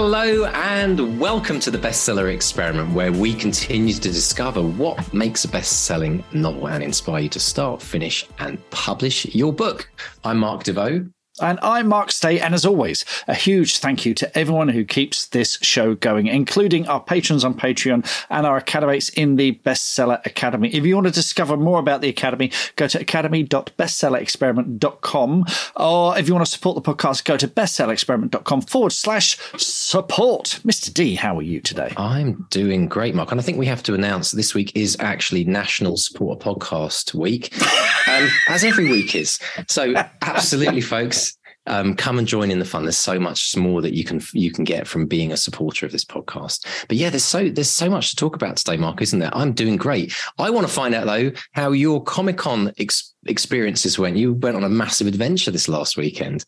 [0.00, 5.48] Hello and welcome to the Bestseller Experiment, where we continue to discover what makes a
[5.48, 9.90] best selling novel and inspire you to start, finish, and publish your book.
[10.22, 11.10] I'm Mark Desvaux.
[11.40, 15.26] And I'm Mark Stay, and as always, a huge thank you to everyone who keeps
[15.26, 20.74] this show going, including our patrons on Patreon and our academates in the Bestseller Academy.
[20.74, 25.44] If you want to discover more about the Academy, go to academy.bestsellerexperiment.com.
[25.76, 30.58] Or if you want to support the podcast, go to bestsellerexperiment.com forward slash support.
[30.64, 30.92] Mr.
[30.92, 31.92] D, how are you today?
[31.96, 33.30] I'm doing great, Mark.
[33.30, 37.54] And I think we have to announce this week is actually National Supporter Podcast Week,
[38.08, 39.38] um, as every week is.
[39.68, 41.27] So, absolutely, folks
[41.68, 42.84] um, come and join in the fun.
[42.84, 45.92] There's so much more that you can you can get from being a supporter of
[45.92, 46.66] this podcast.
[46.88, 49.34] But yeah, there's so there's so much to talk about today, Mark, isn't there?
[49.34, 50.14] I'm doing great.
[50.38, 54.16] I want to find out though how your Comic Con ex- experiences went.
[54.16, 56.44] You went on a massive adventure this last weekend.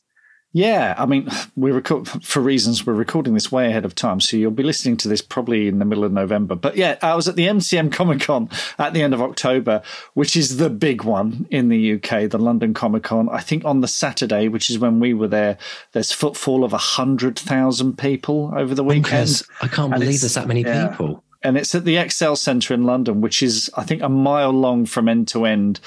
[0.52, 4.36] Yeah, I mean, we record for reasons we're recording this way ahead of time, so
[4.36, 6.54] you'll be listening to this probably in the middle of November.
[6.54, 8.48] But yeah, I was at the MCM Comic Con
[8.78, 9.82] at the end of October,
[10.14, 13.28] which is the big one in the UK, the London Comic Con.
[13.28, 15.58] I think on the Saturday, which is when we were there,
[15.92, 19.42] there's footfall of a hundred thousand people over the weekend.
[19.60, 20.88] I can't believe there's that many yeah.
[20.88, 24.50] people and it's at the ExCeL Centre in London, which is I think a mile
[24.50, 25.80] long from end to end,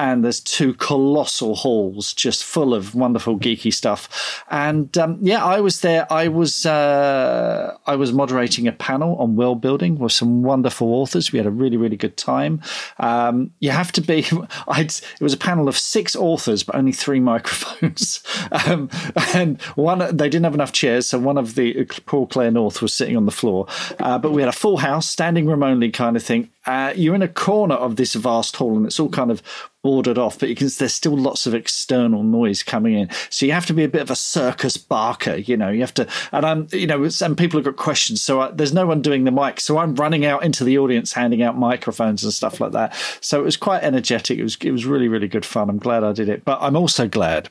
[0.00, 4.42] and there's two colossal halls just full of wonderful geeky stuff.
[4.50, 6.10] And um, yeah, I was there.
[6.10, 11.32] I was uh, I was moderating a panel on world building with some wonderful authors.
[11.32, 12.62] We had a really really good time.
[12.98, 14.24] Um, you have to be.
[14.68, 18.22] I'd, it was a panel of six authors, but only three microphones,
[18.52, 18.88] um,
[19.34, 22.94] and one they didn't have enough chairs, so one of the Paul Claire North was
[22.94, 23.66] sitting on the floor.
[23.98, 26.48] Uh, but we had a full house, standing room only kind of thing.
[26.66, 29.42] Uh, you're in a corner of this vast hall and it's all kind of
[29.82, 33.08] bordered off, but you can, there's still lots of external noise coming in.
[33.30, 35.94] So you have to be a bit of a circus barker, you know, you have
[35.94, 38.20] to, and I'm, you know, and people have got questions.
[38.20, 39.58] So I, there's no one doing the mic.
[39.60, 42.94] So I'm running out into the audience, handing out microphones and stuff like that.
[43.20, 44.38] So it was quite energetic.
[44.38, 45.70] It was, it was really, really good fun.
[45.70, 47.48] I'm glad I did it, but I'm also glad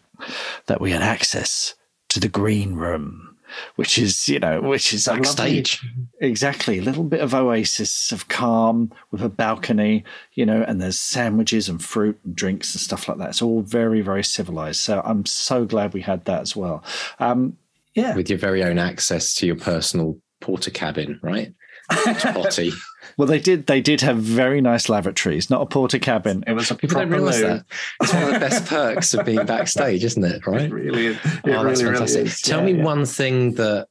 [0.67, 1.73] that we had access
[2.09, 3.28] to the green room
[3.75, 5.85] which is you know which is backstage.
[6.21, 6.79] Exactly.
[6.79, 11.69] A little bit of oasis of calm with a balcony you know and there's sandwiches
[11.69, 13.29] and fruit and drinks and stuff like that.
[13.29, 14.79] It's all very very civilized.
[14.79, 16.83] So i'm so glad we had that as well.
[17.19, 17.57] Um,
[17.95, 18.15] yeah.
[18.15, 21.53] With your very own access to your personal Portakabin right?
[21.89, 22.71] Potty
[23.19, 23.67] well, they did.
[23.67, 26.41] They did have very nice lavatories, not a Portakabin.
[26.47, 27.65] It was a people realize that.
[28.01, 30.47] It's one of the best perks of being backstage, isn't it?
[30.47, 30.61] Right?
[30.61, 32.41] It really, it oh, really, really is.
[32.41, 32.83] Tell yeah, me yeah.
[32.85, 33.89] one thing that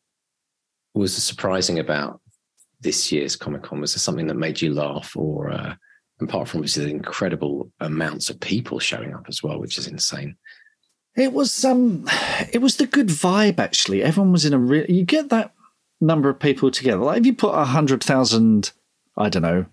[0.94, 2.22] was surprising about
[2.80, 3.82] this year's Comic Con.
[3.82, 5.74] Was there something that made you laugh, or uh,
[6.22, 10.36] apart from obviously the incredible amounts of people showing up as well, which is insane?
[11.16, 12.08] It was um,
[12.50, 13.58] it was the good vibe.
[13.58, 14.86] Actually, everyone was in a real.
[14.86, 15.52] You get that
[16.00, 17.02] number of people together.
[17.02, 18.72] Like if you put a hundred thousand
[19.18, 19.66] I don't know,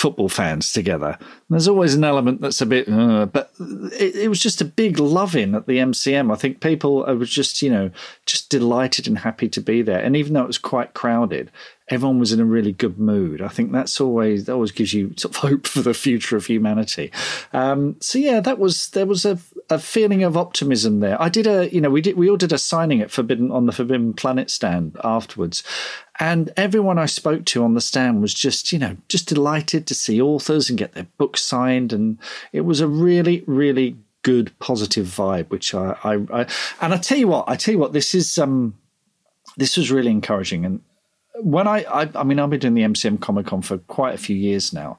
[0.00, 1.18] football fans together.
[1.50, 4.98] there's always an element that's a bit, uh, but it, it, was just a big
[4.98, 6.32] love in at the MCM.
[6.32, 7.90] I think people were just, you know,
[8.24, 10.00] just delighted and happy to be there.
[10.00, 11.50] And even though it was quite crowded,
[11.88, 13.42] everyone was in a really good mood.
[13.42, 16.46] I think that's always that always gives you sort of hope for the future of
[16.46, 17.12] humanity.
[17.52, 19.38] Um, so yeah, that was there was a,
[19.70, 21.20] a feeling of optimism there.
[21.22, 23.66] I did a you know we did we all did a signing at Forbidden on
[23.66, 25.62] the Forbidden Planet stand afterwards,
[26.18, 29.94] and everyone I spoke to on the stand was just you know just delighted to
[29.94, 32.18] see authors and get their books signed, and
[32.52, 36.46] it was a really really good positive vibe, which I, I, I
[36.80, 38.74] and I tell you what I tell you what this is um
[39.56, 40.80] this was really encouraging and
[41.42, 44.18] when I, I, I mean, I've been doing the MCM Comic Con for quite a
[44.18, 44.98] few years now.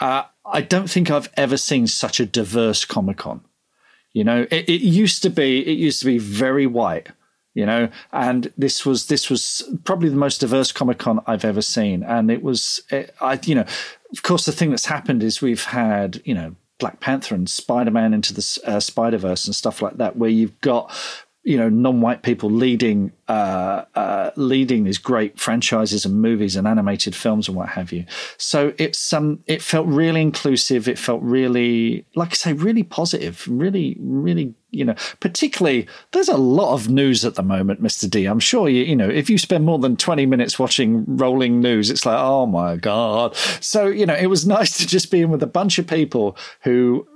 [0.00, 3.42] Uh, I don't think I've ever seen such a diverse Comic Con.
[4.12, 7.08] You know, it, it, used to be, it used to be very white.
[7.54, 11.62] You know, and this was this was probably the most diverse Comic Con I've ever
[11.62, 13.64] seen, and it was, it, I, you know,
[14.12, 17.90] of course, the thing that's happened is we've had, you know, Black Panther and Spider
[17.90, 20.94] Man into the uh, Spider Verse and stuff like that, where you've got
[21.44, 27.14] you know non-white people leading uh, uh, leading these great franchises and movies and animated
[27.14, 28.04] films and what have you.
[28.36, 30.88] So it's um it felt really inclusive.
[30.88, 33.46] It felt really like I say really positive.
[33.48, 38.10] Really really you know particularly there's a lot of news at the moment, Mr.
[38.10, 38.26] D.
[38.26, 41.88] I'm sure you you know if you spend more than 20 minutes watching rolling news,
[41.88, 43.36] it's like oh my god.
[43.60, 46.36] So you know it was nice to just be in with a bunch of people
[46.62, 47.06] who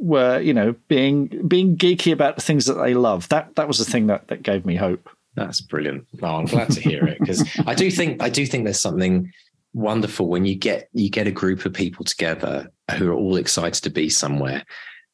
[0.00, 3.28] were you know being being geeky about the things that they love.
[3.28, 5.08] That that was the thing that that gave me hope.
[5.34, 6.06] That's brilliant.
[6.22, 9.32] Oh, I'm glad to hear it because I do think I do think there's something
[9.74, 13.82] wonderful when you get you get a group of people together who are all excited
[13.82, 14.64] to be somewhere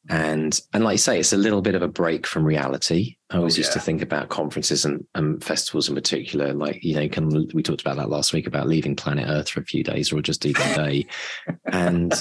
[0.09, 3.15] and and like you say it's a little bit of a break from reality.
[3.29, 3.59] I always oh, yeah.
[3.59, 7.61] used to think about conferences and, and festivals in particular like you know can we
[7.61, 10.45] talked about that last week about leaving planet earth for a few days or just
[10.45, 11.07] even a day.
[11.71, 12.13] And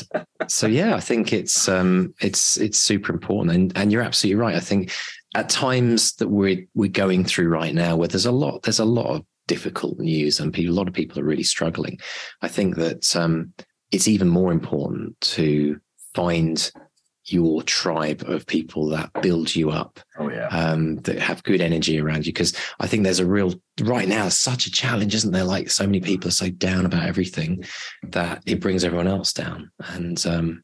[0.47, 3.55] so yeah i think it's um it's it's super important.
[3.55, 4.55] And and you're absolutely right.
[4.55, 4.93] I think
[5.35, 8.85] at times that we're we're going through right now where there's a lot there's a
[8.85, 11.99] lot of difficult news and people, a lot of people are really struggling.
[12.43, 13.55] I think that um
[13.91, 15.81] it's even more important to
[16.15, 16.71] find
[17.31, 20.01] your tribe of people that build you up.
[20.19, 20.49] Oh yeah.
[20.49, 22.33] Um, that have good energy around you.
[22.33, 25.45] Because I think there's a real right now such a challenge, isn't there?
[25.45, 27.65] Like so many people are so down about everything
[28.03, 29.71] that it brings everyone else down.
[29.79, 30.63] And um,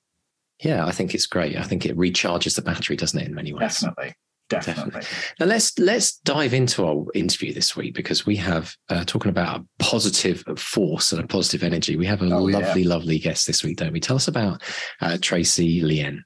[0.62, 1.56] yeah, I think it's great.
[1.56, 3.80] I think it recharges the battery, doesn't it, in many ways?
[3.80, 4.14] Definitely.
[4.50, 4.84] Definitely.
[4.90, 5.08] Definitely.
[5.40, 9.60] Now let's let's dive into our interview this week because we have uh, talking about
[9.60, 11.96] a positive force and a positive energy.
[11.96, 12.88] We have a oh, lovely, yeah.
[12.88, 14.00] lovely guest this week, don't we?
[14.00, 14.62] Tell us about
[15.00, 16.24] uh, Tracey Lien.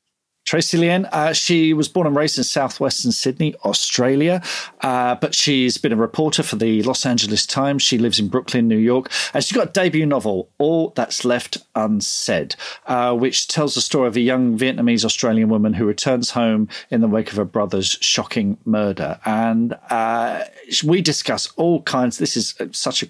[0.49, 4.41] Tracey Lien, uh, she was born and raised in southwestern Sydney, Australia,
[4.81, 7.83] uh, but she's been a reporter for the Los Angeles Times.
[7.83, 11.59] She lives in Brooklyn, New York, and she's got a debut novel, All That's Left
[11.75, 12.57] Unsaid,
[12.87, 17.03] uh, which tells the story of a young Vietnamese Australian woman who returns home in
[17.03, 19.21] the wake of her brother's shocking murder.
[19.27, 20.45] And uh,
[20.83, 22.17] we discuss all kinds.
[22.17, 23.07] This is such a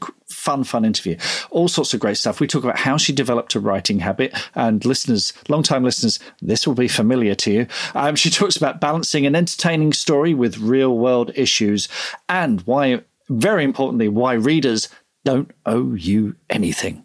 [0.49, 1.15] fun, fun interview.
[1.50, 2.41] All sorts of great stuff.
[2.41, 4.35] We talk about how she developed a writing habit.
[4.55, 7.67] And listeners, long-time listeners, this will be familiar to you.
[7.95, 11.87] Um, she talks about balancing an entertaining story with real-world issues,
[12.31, 14.89] and why, very importantly, why readers
[15.23, 17.05] don't owe you anything.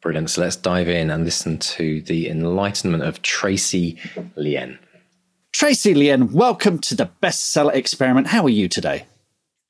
[0.00, 0.30] Brilliant.
[0.30, 3.98] So let's dive in and listen to the enlightenment of Tracey
[4.34, 4.78] Lien.
[5.52, 8.28] Tracey Lien, welcome to the bestseller experiment.
[8.28, 9.04] How are you today?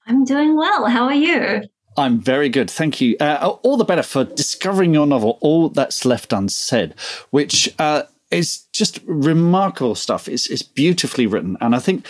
[0.06, 0.86] I'm doing well.
[0.86, 1.62] How are you?
[1.98, 2.70] I'm very good.
[2.70, 3.16] Thank you.
[3.18, 6.94] Uh, all the better for discovering your novel, All That's Left Unsaid,
[7.30, 10.28] which uh, is just remarkable stuff.
[10.28, 11.56] It's, it's beautifully written.
[11.60, 12.06] And I think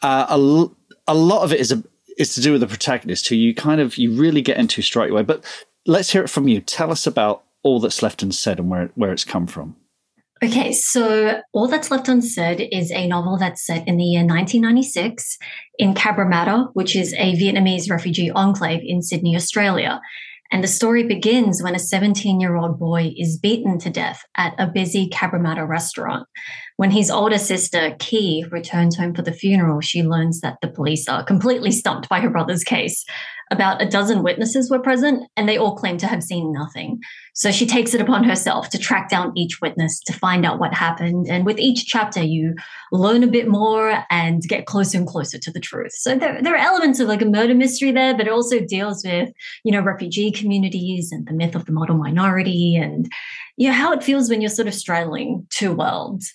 [0.00, 0.66] uh, a,
[1.08, 1.82] a lot of it is, a,
[2.16, 5.10] is to do with the protagonist who you kind of, you really get into straight
[5.10, 5.22] away.
[5.22, 5.44] But
[5.86, 6.60] let's hear it from you.
[6.60, 9.74] Tell us about All That's Left Unsaid and where, where it's come from.
[10.44, 15.38] Okay, so All That's Left Unsaid is a novel that's set in the year 1996
[15.78, 20.00] in Cabramatta, which is a Vietnamese refugee enclave in Sydney, Australia.
[20.50, 24.54] And the story begins when a 17 year old boy is beaten to death at
[24.58, 26.26] a busy Cabramatta restaurant.
[26.82, 31.08] When his older sister, Ky, returns home for the funeral, she learns that the police
[31.08, 33.04] are completely stumped by her brother's case.
[33.52, 36.98] About a dozen witnesses were present, and they all claim to have seen nothing.
[37.34, 40.74] So she takes it upon herself to track down each witness to find out what
[40.74, 41.28] happened.
[41.28, 42.56] And with each chapter, you
[42.90, 45.92] learn a bit more and get closer and closer to the truth.
[45.94, 49.04] So there, there are elements of like a murder mystery there, but it also deals
[49.04, 49.30] with,
[49.62, 53.08] you know, refugee communities and the myth of the model minority and,
[53.56, 56.34] you know, how it feels when you're sort of straddling two worlds.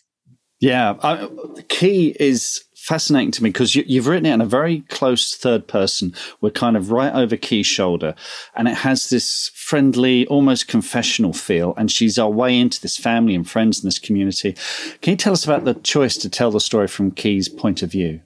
[0.59, 1.27] Yeah,
[1.69, 5.67] Ky is fascinating to me because you, have written it in a very close third
[5.67, 6.15] person.
[6.41, 8.15] We're kind of right over Ky's shoulder,
[8.55, 11.75] and it has this friendly, almost confessional feel.
[11.77, 14.55] And she's our way into this family and friends in this community.
[15.01, 17.91] Can you tell us about the choice to tell the story from Ky's point of
[17.91, 18.21] view?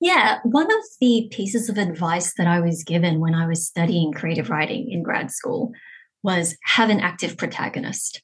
[0.00, 4.12] Yeah, one of the pieces of advice that I was given when I was studying
[4.12, 5.72] creative writing in grad school
[6.24, 8.22] was have an active protagonist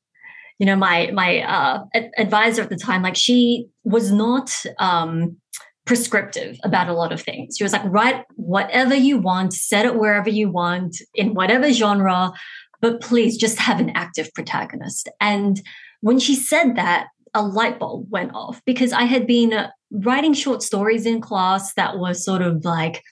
[0.59, 1.85] you know my my uh,
[2.17, 5.37] advisor at the time like she was not um,
[5.87, 7.57] prescriptive about a lot of things.
[7.57, 12.33] She was like write whatever you want set it wherever you want in whatever genre
[12.81, 15.09] but please just have an active protagonist.
[15.21, 15.61] And
[16.01, 20.33] when she said that a light bulb went off because i had been uh, writing
[20.33, 23.03] short stories in class that were sort of like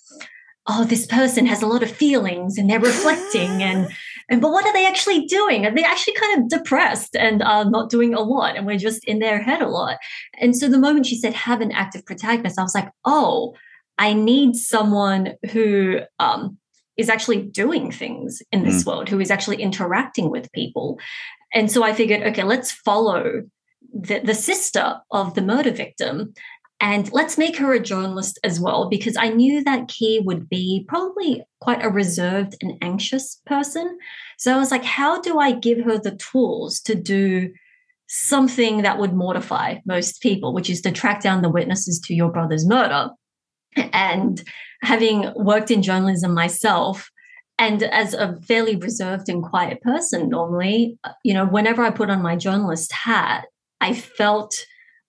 [0.67, 3.88] oh this person has a lot of feelings and they're reflecting and
[4.28, 5.66] and but what are they actually doing?
[5.66, 8.56] Are they actually kind of depressed and are not doing a lot?
[8.56, 9.99] And we're just in their head a lot.
[10.40, 13.54] And so the moment she said have an active protagonist, I was like, oh,
[13.99, 16.59] I need someone who um,
[16.97, 18.87] is actually doing things in this mm.
[18.87, 20.99] world, who is actually interacting with people.
[21.54, 23.42] And so I figured, okay, let's follow
[23.92, 26.35] the, the sister of the murder victim.
[26.78, 30.85] And let's make her a journalist as well, because I knew that Ky would be
[30.87, 33.99] probably quite a reserved and anxious person.
[34.37, 37.50] So I was like, how do I give her the tools to do
[38.09, 42.30] something that would mortify most people, which is to track down the witnesses to your
[42.30, 43.09] brother's murder?
[43.92, 44.42] And
[44.83, 47.11] having worked in journalism myself,
[47.59, 52.21] and as a fairly reserved and quiet person normally, you know, whenever I put on
[52.21, 53.47] my journalist hat,
[53.80, 54.54] I felt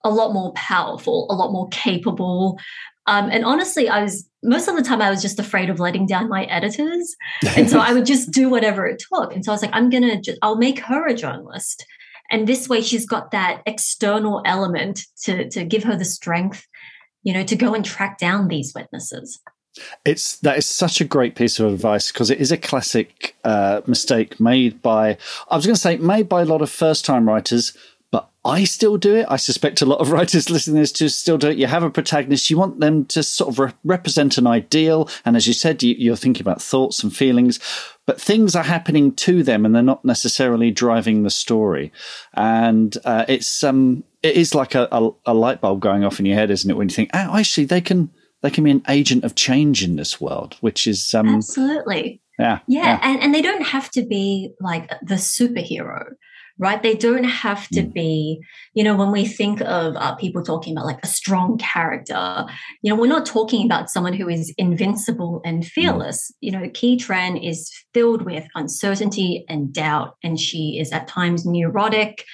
[0.04, 2.58] a lot more powerful, a lot more capable.
[3.06, 6.06] Um, and honestly, I was most of the time I was just afraid of letting
[6.06, 7.16] down my editors,
[7.56, 9.34] and so I would just do whatever it took.
[9.34, 11.84] And so I was like, I'm gonna, just, I'll make her a journalist,
[12.30, 16.66] and this way she's got that external element to to give her the strength,
[17.22, 19.40] you know, to go and track down these witnesses.
[20.04, 23.80] It's that is such a great piece of advice because it is a classic uh,
[23.86, 25.16] mistake made by
[25.48, 27.76] I was going to say made by a lot of first time writers,
[28.48, 29.26] I still do it.
[29.28, 31.58] I suspect a lot of writers listening to this still do it.
[31.58, 35.36] You have a protagonist, you want them to sort of re- represent an ideal, and
[35.36, 37.60] as you said, you, you're thinking about thoughts and feelings,
[38.06, 41.92] but things are happening to them, and they're not necessarily driving the story.
[42.34, 46.26] And uh, it's um, it is like a, a, a light bulb going off in
[46.26, 46.76] your head, isn't it?
[46.76, 48.10] When you think, oh, actually, they can
[48.42, 52.60] they can be an agent of change in this world, which is um, absolutely yeah,
[52.68, 53.00] yeah, yeah.
[53.02, 56.12] And, and they don't have to be like the superhero
[56.58, 56.82] right?
[56.82, 57.92] They don't have to mm.
[57.92, 58.40] be,
[58.74, 62.46] you know, when we think of uh, people talking about like a strong character,
[62.82, 65.66] you know, we're not talking about someone who is invincible and mm.
[65.66, 66.32] fearless.
[66.40, 71.46] You know, Ky Tran is filled with uncertainty and doubt, and she is at times
[71.46, 72.24] neurotic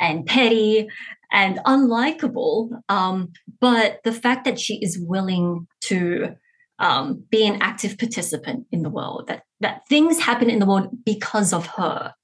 [0.00, 0.88] and petty
[1.30, 2.70] and unlikable.
[2.88, 6.34] Um, but the fact that she is willing to
[6.78, 10.88] um, be an active participant in the world, that that things happen in the world
[11.04, 12.14] because of her,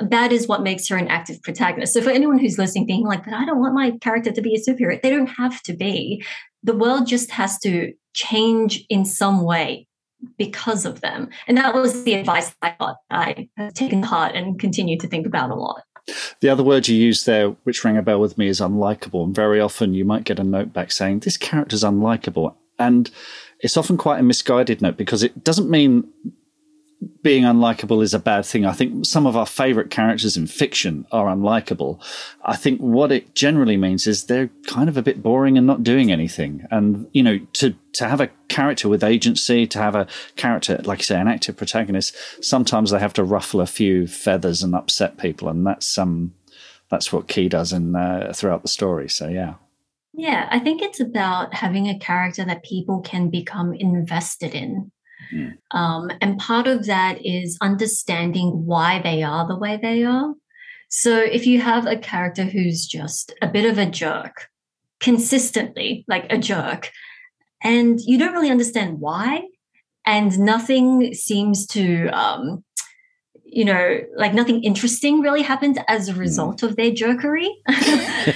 [0.00, 1.94] that is what makes her an active protagonist.
[1.94, 4.54] So for anyone who's listening, thinking like, but I don't want my character to be
[4.54, 6.24] a superhero, they don't have to be.
[6.62, 9.86] The world just has to change in some way
[10.38, 11.28] because of them.
[11.46, 12.96] And that was the advice I got.
[13.10, 15.82] I have taken heart and continue to think about a lot.
[16.40, 19.24] The other word you used there, which rang a bell with me, is unlikable.
[19.24, 22.54] And very often you might get a note back saying, This character's unlikable.
[22.78, 23.10] And
[23.60, 26.06] it's often quite a misguided note because it doesn't mean
[27.22, 28.64] being unlikable is a bad thing.
[28.64, 32.00] I think some of our favorite characters in fiction are unlikable.
[32.44, 35.82] I think what it generally means is they're kind of a bit boring and not
[35.82, 36.66] doing anything.
[36.70, 40.06] And, you know, to, to have a character with agency, to have a
[40.36, 44.62] character, like you say, an active protagonist, sometimes they have to ruffle a few feathers
[44.62, 45.48] and upset people.
[45.48, 46.34] And that's, um,
[46.90, 49.08] that's what Ky does in, uh, throughout the story.
[49.08, 49.54] So, yeah.
[50.16, 54.92] Yeah, I think it's about having a character that people can become invested in
[55.32, 55.58] Mm.
[55.70, 60.34] Um, and part of that is understanding why they are the way they are.
[60.88, 64.48] So if you have a character who's just a bit of a jerk,
[65.00, 66.90] consistently like a jerk,
[67.62, 69.42] and you don't really understand why,
[70.06, 72.64] and nothing seems to, um,
[73.54, 76.18] you know, like nothing interesting really happens as a mm.
[76.18, 77.50] result of their jerkery,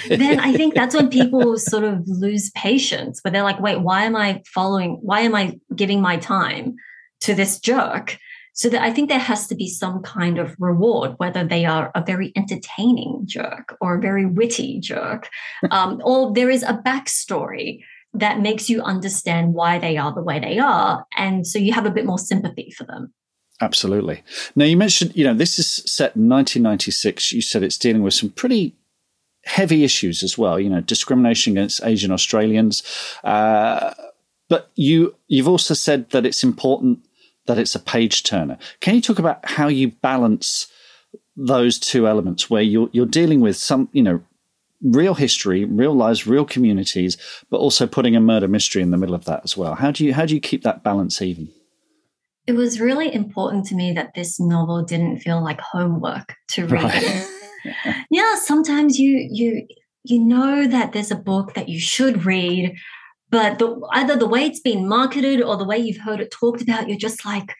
[0.08, 3.20] then I think that's when people sort of lose patience.
[3.22, 4.98] But they're like, wait, why am I following?
[5.02, 6.76] Why am I giving my time
[7.20, 8.18] to this jerk.
[8.52, 11.92] So that I think there has to be some kind of reward, whether they are
[11.94, 15.28] a very entertaining jerk or a very witty jerk,
[15.70, 17.80] um, or there is a backstory
[18.14, 21.04] that makes you understand why they are the way they are.
[21.16, 23.12] And so you have a bit more sympathy for them.
[23.60, 24.22] Absolutely.
[24.54, 27.32] Now, you mentioned, you know, this is set in 1996.
[27.32, 28.74] You said it's dealing with some pretty
[29.44, 32.82] heavy issues as well, you know, discrimination against Asian Australians.
[33.24, 33.94] Uh,
[34.48, 37.00] but you, you've also said that it's important
[37.46, 38.58] that it's a page turner.
[38.80, 40.70] Can you talk about how you balance
[41.36, 44.20] those two elements where you're you're dealing with some, you know,
[44.82, 47.16] real history, real lives, real communities,
[47.50, 49.74] but also putting a murder mystery in the middle of that as well?
[49.74, 51.48] How do you how do you keep that balance even?
[52.48, 56.82] It was really important to me that this novel didn't feel like homework to read.
[56.82, 57.26] Right.
[58.10, 59.66] yeah, sometimes you you
[60.02, 62.74] you know that there's a book that you should read
[63.30, 66.62] but the, either the way it's been marketed or the way you've heard it talked
[66.62, 67.54] about, you're just like,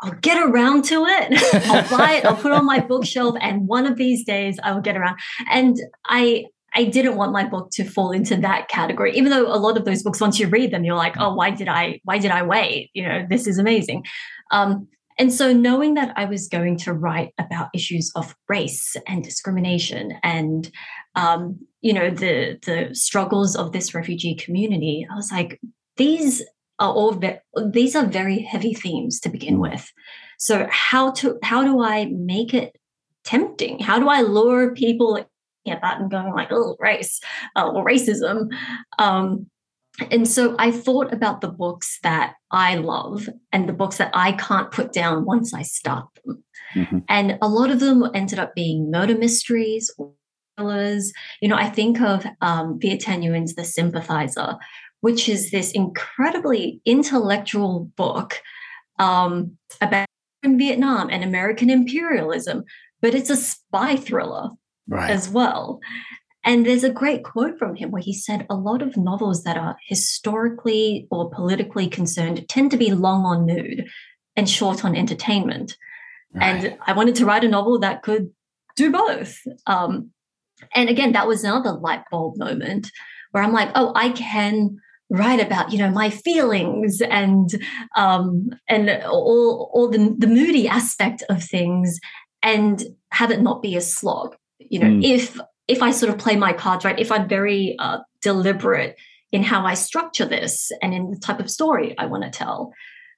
[0.00, 1.66] I'll get around to it.
[1.68, 2.24] I'll buy it.
[2.24, 5.18] I'll put it on my bookshelf, and one of these days I will get around.
[5.50, 9.58] And I I didn't want my book to fall into that category, even though a
[9.58, 12.18] lot of those books, once you read them, you're like, oh, why did I why
[12.18, 12.90] did I wait?
[12.94, 14.04] You know, this is amazing.
[14.50, 19.22] Um, and so knowing that I was going to write about issues of race and
[19.22, 20.70] discrimination and
[21.14, 25.60] um, you know the the struggles of this refugee community i was like
[25.96, 26.42] these
[26.78, 29.70] are all ve- these are very heavy themes to begin mm.
[29.70, 29.90] with
[30.38, 32.76] so how to how do i make it
[33.24, 35.24] tempting how do i lure people
[35.70, 37.20] looking at that and going like, oh, race
[37.56, 38.48] uh, or racism.
[38.98, 39.46] Um,
[40.10, 44.32] and so I thought about the books that I love and the books that I
[44.32, 46.44] can't put down once I start them.
[46.74, 46.98] Mm-hmm.
[47.08, 50.12] And a lot of them ended up being murder mysteries or
[50.56, 51.12] thrillers.
[51.42, 54.56] You know, I think of um, Thanh Nguyen's The Sympathizer,
[55.00, 58.40] which is this incredibly intellectual book
[58.98, 60.06] um, about
[60.44, 62.64] Vietnam and American imperialism,
[63.02, 64.50] but it's a spy thriller
[64.90, 65.10] right.
[65.10, 65.80] as well.
[66.44, 69.56] And there's a great quote from him where he said a lot of novels that
[69.56, 73.86] are historically or politically concerned tend to be long on mood
[74.36, 75.76] and short on entertainment.
[76.34, 76.64] Right.
[76.64, 78.30] And I wanted to write a novel that could
[78.76, 79.38] do both.
[79.66, 80.10] Um,
[80.74, 82.90] and again, that was another light bulb moment
[83.32, 84.78] where I'm like, oh, I can
[85.10, 87.50] write about you know my feelings and
[87.96, 91.98] um and all all the, the moody aspect of things
[92.44, 95.04] and have it not be a slog you know mm.
[95.04, 95.38] if
[95.68, 98.96] if I sort of play my cards right, if I'm very uh, deliberate
[99.32, 102.72] in how I structure this and in the type of story I want to tell.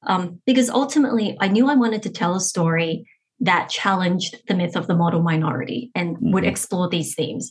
[0.07, 3.07] Um, because ultimately, I knew I wanted to tell a story
[3.41, 6.33] that challenged the myth of the model minority and mm-hmm.
[6.33, 7.51] would explore these themes.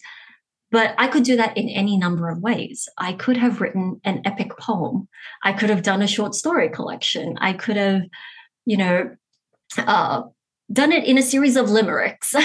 [0.69, 2.87] But I could do that in any number of ways.
[2.97, 5.07] I could have written an epic poem.
[5.43, 7.37] I could have done a short story collection.
[7.39, 8.03] I could have,
[8.65, 9.15] you know,
[9.77, 10.23] uh,
[10.71, 12.33] done it in a series of limericks.
[12.35, 12.43] um,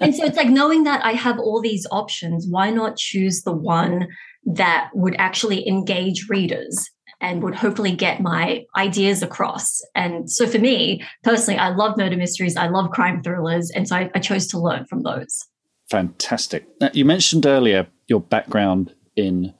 [0.00, 3.52] and so it's like knowing that I have all these options, why not choose the
[3.52, 4.08] one
[4.44, 9.80] that would actually engage readers and would hopefully get my ideas across?
[9.94, 13.70] And so for me personally, I love murder mysteries, I love crime thrillers.
[13.70, 15.44] And so I, I chose to learn from those.
[15.90, 16.66] Fantastic.
[16.80, 19.54] Now, you mentioned earlier your background in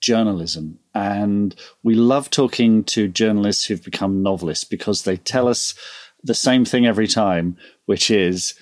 [0.00, 0.78] journalism.
[0.94, 5.74] And we love talking to journalists who've become novelists because they tell us
[6.22, 8.54] the same thing every time, which is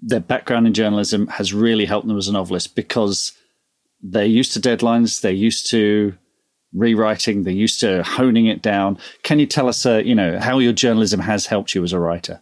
[0.00, 3.32] their background in journalism has really helped them as a novelist because
[4.02, 6.14] they're used to deadlines, they're used to
[6.74, 8.98] rewriting, they're used to honing it down.
[9.22, 12.00] Can you tell us, uh, you know, how your journalism has helped you as a
[12.00, 12.40] writer?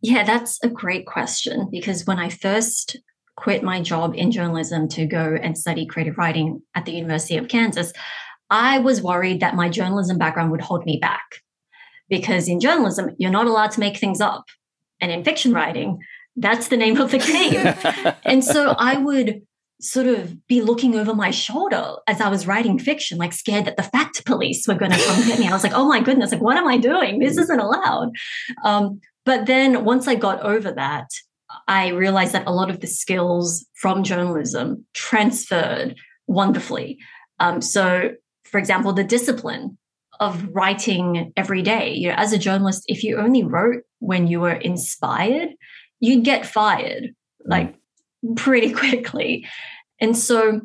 [0.00, 2.96] Yeah, that's a great question because when I first
[3.36, 7.48] quit my job in journalism to go and study creative writing at the University of
[7.48, 7.92] Kansas,
[8.48, 11.42] I was worried that my journalism background would hold me back
[12.10, 14.44] because in journalism, you're not allowed to make things up.
[15.00, 16.00] And in fiction writing,
[16.36, 18.14] that's the name of the game.
[18.24, 19.42] and so I would
[19.80, 23.76] sort of be looking over my shoulder as I was writing fiction, like scared that
[23.76, 25.48] the fact police were going to come get me.
[25.48, 27.18] I was like, oh my goodness, like, what am I doing?
[27.18, 28.10] This isn't allowed.
[28.62, 31.08] Um, but then once I got over that,
[31.66, 35.96] I realized that a lot of the skills from journalism transferred
[36.26, 36.98] wonderfully.
[37.38, 38.10] Um, so,
[38.44, 39.78] for example, the discipline
[40.20, 41.94] of writing every day.
[41.94, 45.48] You know, as a journalist, if you only wrote when you were inspired,
[45.98, 47.74] you'd get fired like
[48.36, 49.46] pretty quickly.
[49.98, 50.60] And so,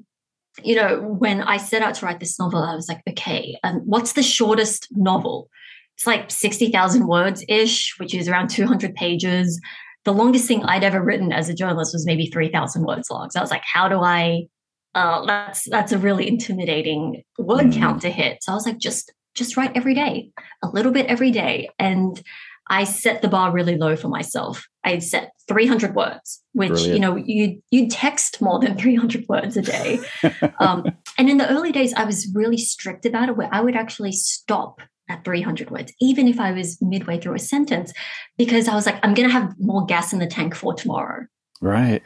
[0.64, 3.82] you know, when I set out to write this novel, I was like, okay, um,
[3.86, 5.50] what's the shortest novel?
[5.98, 9.60] It's like 60,000 words ish, which is around 200 pages.
[10.04, 13.30] The longest thing I'd ever written as a journalist was maybe 3,000 words long.
[13.32, 14.48] So I was like, how do I
[14.94, 17.78] uh, that's that's a really intimidating word mm.
[17.78, 18.42] count to hit.
[18.42, 20.32] So I was like, just just write every day,
[20.64, 21.70] a little bit every day.
[21.78, 22.22] And
[22.68, 24.68] I set the bar really low for myself.
[24.84, 26.94] I set 300 words, which Brilliant.
[26.94, 30.00] you know you you text more than 300 words a day.
[30.60, 30.86] um,
[31.18, 34.14] and in the early days, I was really strict about it, where I would actually
[34.14, 37.94] stop at 300 words, even if I was midway through a sentence,
[38.38, 41.28] because I was like, I'm going to have more gas in the tank for tomorrow.
[41.62, 42.02] Right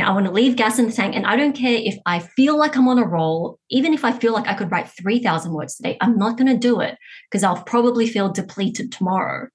[0.00, 1.14] know, I want to leave gas in the tank.
[1.14, 4.12] And I don't care if I feel like I'm on a roll, even if I
[4.12, 6.96] feel like I could write 3,000 words today, I'm not going to do it
[7.30, 9.48] because I'll probably feel depleted tomorrow.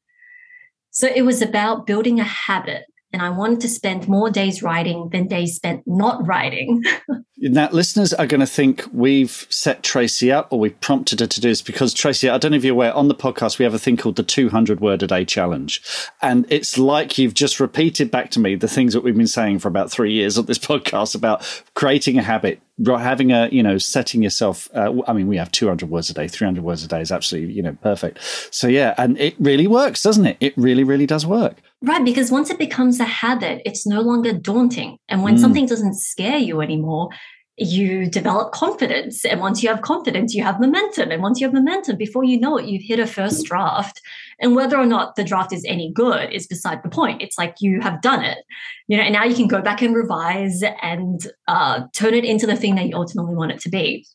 [0.92, 5.10] So it was about building a habit and I wanted to spend more days writing
[5.10, 6.84] than days spent not writing.
[7.38, 11.42] now, listeners are going to think we've set Tracey up or we've prompted her to
[11.42, 13.74] do this because, Tracey, I don't know if you're aware, on the podcast, we have
[13.74, 15.82] a thing called the 200 word a day challenge.
[16.22, 19.60] And it's like you've just repeated back to me the things that we've been saying
[19.60, 21.44] for about three years on this podcast about
[21.74, 24.70] creating a habit, having a, you know, setting yourself.
[24.74, 27.54] Uh, I mean, we have 200 words a day, 300 words a day is absolutely,
[27.54, 28.20] you know, perfect.
[28.52, 30.38] So, yeah, and it really works, doesn't it?
[30.40, 31.58] It really, really does work.
[31.84, 34.98] Right, because once it becomes a habit, it's no longer daunting.
[35.10, 35.40] And when mm.
[35.40, 37.10] something doesn't scare you anymore,
[37.58, 39.26] you develop confidence.
[39.26, 41.12] And once you have confidence, you have momentum.
[41.12, 44.00] And once you have momentum, before you know it, you've hit a first draft.
[44.40, 47.22] And whether or not the draft is any good is beside the point.
[47.22, 48.40] It's like you have done it,
[48.88, 52.48] you know, and now you can go back and revise and uh, turn it into
[52.48, 54.06] the thing that you ultimately want it to be.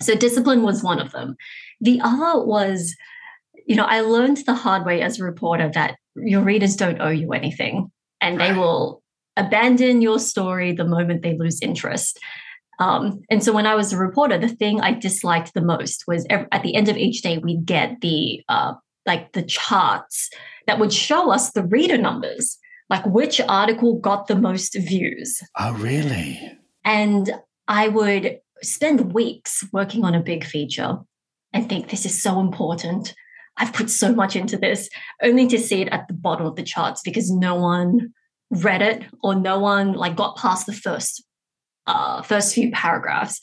[0.00, 1.36] So discipline was one of them.
[1.80, 2.94] The other was,
[3.66, 7.10] you know, I learned the hard way as a reporter that your readers don't owe
[7.10, 9.02] you anything and they will
[9.36, 12.18] abandon your story the moment they lose interest.
[12.78, 16.26] Um, and so when I was a reporter, the thing I disliked the most was
[16.30, 18.74] at the end of each day, we'd get the uh,
[19.06, 20.30] like the charts
[20.66, 22.58] that would show us the reader numbers,
[22.90, 25.40] like which article got the most views.
[25.58, 26.58] Oh, really?
[26.84, 27.32] And
[27.68, 30.98] I would spend weeks working on a big feature
[31.52, 33.14] and think this is so important.
[33.58, 34.88] I've put so much into this,
[35.22, 38.12] only to see it at the bottom of the charts because no one
[38.50, 41.24] read it or no one like got past the first
[41.86, 43.40] uh, first few paragraphs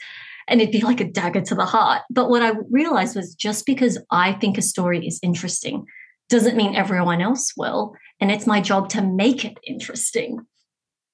[0.48, 2.02] and it'd be like a dagger to the heart.
[2.10, 5.86] But what I realized was just because I think a story is interesting
[6.30, 7.96] doesn't mean everyone else will.
[8.20, 10.40] And it's my job to make it interesting.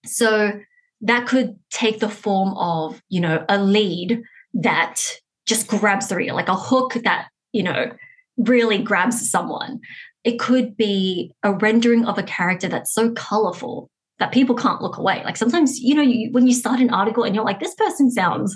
[0.06, 0.60] So
[1.02, 4.22] that could take the form of, you know, a lead
[4.54, 5.02] that
[5.46, 7.92] just grabs the reader, like a hook that, you know,
[8.40, 9.80] really grabs someone.
[10.24, 14.98] It could be a rendering of a character that's so colorful that people can't look
[14.98, 15.22] away.
[15.24, 18.12] Like sometimes, you know, you, when you start an article and you're like, this person
[18.12, 18.56] sounds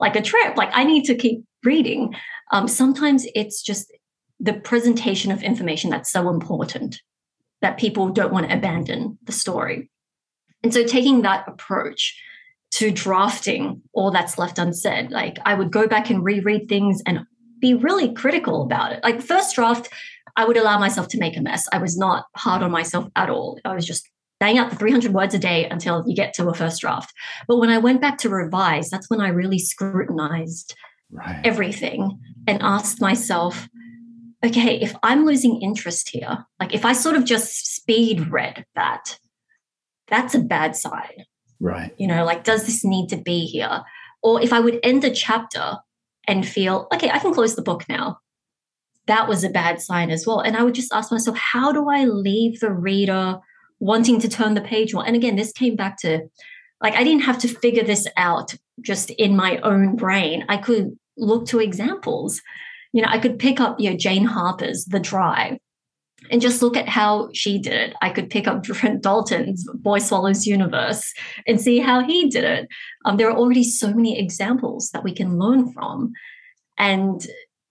[0.00, 2.14] like a trip, like I need to keep reading.
[2.50, 3.92] Um, sometimes it's just
[4.40, 7.00] the presentation of information that's so important
[7.60, 9.90] that people don't want to abandon the story.
[10.62, 12.20] And so taking that approach
[12.72, 17.20] to drafting all that's left unsaid, like I would go back and reread things and
[17.62, 19.02] be really critical about it.
[19.02, 19.88] Like first draft,
[20.36, 21.66] I would allow myself to make a mess.
[21.72, 23.58] I was not hard on myself at all.
[23.64, 26.54] I was just bang out the 300 words a day until you get to a
[26.54, 27.14] first draft.
[27.46, 30.74] But when I went back to revise, that's when I really scrutinized
[31.10, 31.40] right.
[31.44, 33.68] everything and asked myself,
[34.44, 39.18] okay, if I'm losing interest here, like if I sort of just speed read that,
[40.08, 41.24] that's a bad sign.
[41.60, 41.94] Right.
[41.96, 43.82] You know, like, does this need to be here?
[44.24, 45.76] Or if I would end a chapter
[46.26, 48.18] and feel, okay, I can close the book now.
[49.06, 50.40] That was a bad sign as well.
[50.40, 53.40] And I would just ask myself, how do I leave the reader
[53.82, 55.04] wanting to turn the page more.
[55.04, 56.20] And again, this came back to
[56.80, 60.44] like I didn't have to figure this out just in my own brain.
[60.48, 62.40] I could look to examples.
[62.92, 65.58] You know, I could pick up, you know, Jane Harper's The Dry
[66.32, 67.94] and just look at how she did it.
[68.02, 71.12] I could pick up Trent Dalton's Boy Swallows Universe
[71.46, 72.68] and see how he did it.
[73.04, 76.12] Um, there are already so many examples that we can learn from.
[76.78, 77.24] And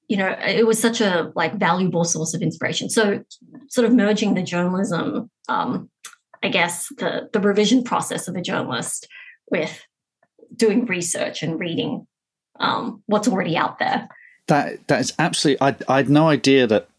[0.08, 2.90] you know, it was such a like valuable source of inspiration.
[2.90, 3.24] So,
[3.70, 5.90] sort of merging the journalism um,
[6.44, 9.08] I guess, the, the revision process of a journalist
[9.50, 9.86] with
[10.56, 12.08] doing research and reading
[12.60, 14.08] um, what's already out there.
[14.48, 15.62] That that is absolutely.
[15.62, 16.90] I I had no idea that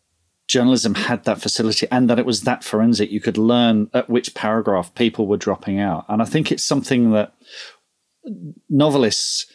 [0.48, 3.10] journalism had that facility and that it was that forensic.
[3.10, 7.12] You could learn at which paragraph people were dropping out, and I think it's something
[7.12, 7.34] that
[8.68, 9.46] novelists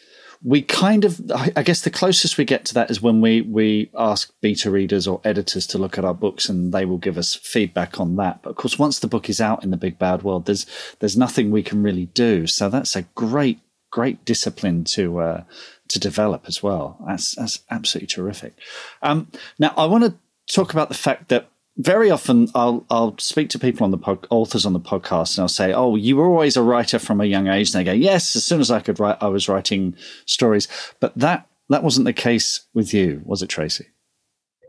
[0.42, 1.20] we kind of
[1.56, 5.08] i guess the closest we get to that is when we we ask beta readers
[5.08, 8.42] or editors to look at our books and they will give us feedback on that.
[8.42, 10.66] But of course once the book is out in the big bad world there's
[11.00, 12.46] there's nothing we can really do.
[12.46, 15.44] So that's a great great discipline to uh,
[15.88, 17.02] to develop as well.
[17.06, 18.54] That's that's absolutely terrific.
[19.02, 20.14] Um, now i want to
[20.48, 24.26] talk about the fact that very often I'll I'll speak to people on the pod,
[24.30, 27.24] authors on the podcast and I'll say, "Oh, you were always a writer from a
[27.24, 29.94] young age." And they go, "Yes, as soon as I could write, I was writing
[30.26, 30.66] stories."
[31.00, 33.86] But that that wasn't the case with you, was it, Tracey?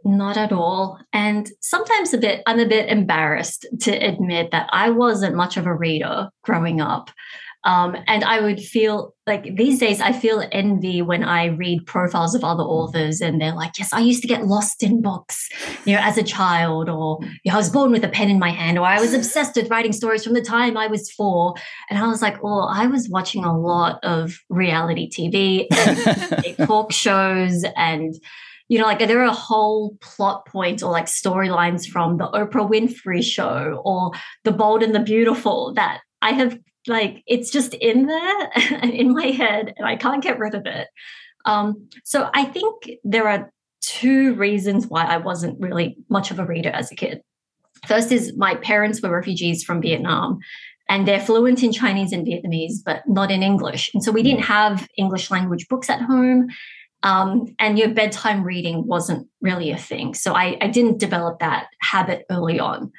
[0.06, 1.00] Not at all.
[1.12, 5.66] And sometimes a bit I'm a bit embarrassed to admit that I wasn't much of
[5.66, 7.10] a reader growing up.
[7.66, 12.34] Um, and I would feel like these days, I feel envy when I read profiles
[12.34, 15.50] of other authors and they're like, yes, I used to get lost in books,
[15.84, 18.40] you know, as a child, or you know, I was born with a pen in
[18.40, 21.56] my hand, or I was obsessed with writing stories from the time I was four.
[21.90, 26.92] And I was like, oh, I was watching a lot of reality TV and talk
[26.94, 28.16] shows and
[28.70, 33.24] you know, like there are whole plot points or like storylines from the Oprah Winfrey
[33.24, 34.12] show or
[34.44, 38.52] The Bold and the Beautiful that I have like it's just in there
[38.84, 40.88] in my head and I can't get rid of it.
[41.46, 46.46] Um, so I think there are two reasons why I wasn't really much of a
[46.46, 47.22] reader as a kid.
[47.88, 50.40] First is my parents were refugees from Vietnam
[50.90, 53.92] and they're fluent in Chinese and Vietnamese, but not in English.
[53.94, 56.50] And so we didn't have English language books at home.
[57.04, 60.14] Um, and your bedtime reading wasn't really a thing.
[60.14, 62.92] So I, I didn't develop that habit early on.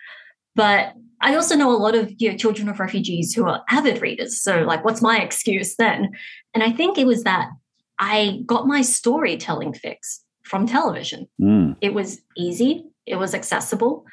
[0.54, 4.00] But I also know a lot of you know, children of refugees who are avid
[4.00, 4.42] readers.
[4.42, 6.10] So, like, what's my excuse then?
[6.54, 7.50] And I think it was that
[7.98, 11.28] I got my storytelling fix from television.
[11.40, 11.76] Mm.
[11.80, 14.04] It was easy, it was accessible.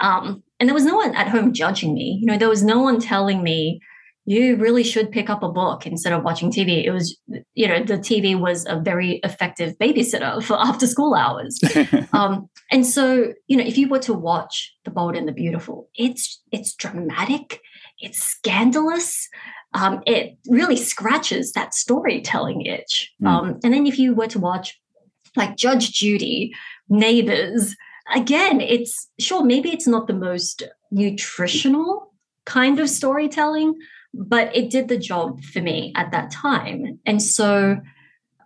[0.00, 2.18] Um, and there was no one at home judging me.
[2.20, 3.80] You know, there was no one telling me,
[4.24, 6.84] you really should pick up a book instead of watching TV.
[6.84, 7.18] It was,
[7.54, 11.60] you know, the TV was a very effective babysitter for after school hours.
[12.12, 15.88] um, and so, you know, if you were to watch The Bold and the Beautiful,
[15.96, 17.60] it's it's dramatic,
[17.98, 19.28] it's scandalous.
[19.74, 23.10] Um, it really scratches that storytelling itch.
[23.22, 23.26] Mm.
[23.26, 24.78] Um, and then if you were to watch
[25.34, 26.52] like Judge Judy,
[26.90, 27.74] Neighbors,
[28.14, 32.12] again, it's sure, maybe it's not the most nutritional
[32.44, 33.74] kind of storytelling,
[34.14, 36.98] but it did the job for me at that time.
[37.06, 37.78] And so,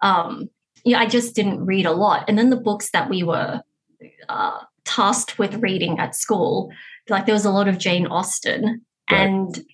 [0.03, 0.49] um,
[0.85, 2.25] yeah, I just didn't read a lot.
[2.29, 3.61] And then the books that we were
[4.29, 6.71] uh, tasked with reading at school,
[7.09, 8.83] like there was a lot of Jane Austen.
[9.11, 9.21] Right.
[9.21, 9.65] And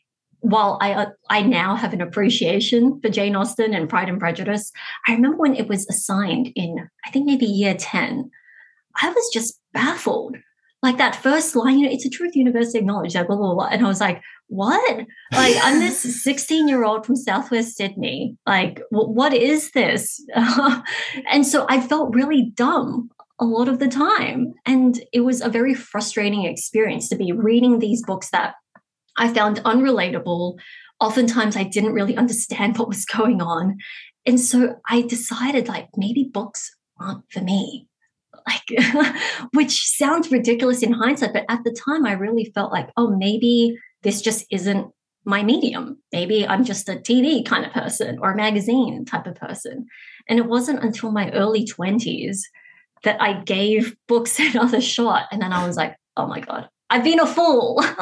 [0.40, 4.72] while I uh, I now have an appreciation for Jane Austen and Pride and Prejudice,
[5.07, 8.31] I remember when it was assigned in I think maybe year 10,
[9.00, 10.37] I was just baffled.
[10.83, 13.55] Like that first line, you know, it's a truth university of knowledge, blah, blah, blah,
[13.55, 13.68] blah.
[13.71, 15.07] And I was like, what?
[15.33, 18.37] Like, I'm this 16 year old from Southwest Sydney.
[18.47, 20.25] Like, w- what is this?
[20.35, 24.53] and so I felt really dumb a lot of the time.
[24.66, 28.55] And it was a very frustrating experience to be reading these books that
[29.16, 30.59] I found unrelatable.
[31.01, 33.79] Oftentimes, I didn't really understand what was going on.
[34.27, 37.88] And so I decided, like, maybe books aren't for me
[38.46, 39.16] like
[39.52, 43.76] which sounds ridiculous in hindsight but at the time i really felt like oh maybe
[44.02, 44.92] this just isn't
[45.24, 45.98] my medium.
[46.12, 49.87] Maybe i'm just a tv kind of person or a magazine type of person.
[50.28, 52.40] And it wasn't until my early 20s
[53.05, 55.26] that i gave books another shot.
[55.31, 57.83] And then i was like oh my god i've been a fool.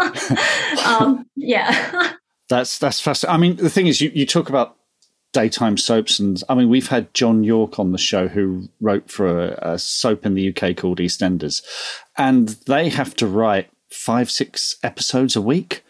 [0.87, 2.15] Um, yeah.
[2.49, 4.77] That's that's fascinating i mean the thing is you, you talk about
[5.33, 6.19] daytime soaps.
[6.19, 9.79] And I mean, we've had John Yorke on the show who wrote for a, a
[9.79, 11.63] soap in the UK called EastEnders,
[12.17, 15.85] and they have to write five, six episodes a week.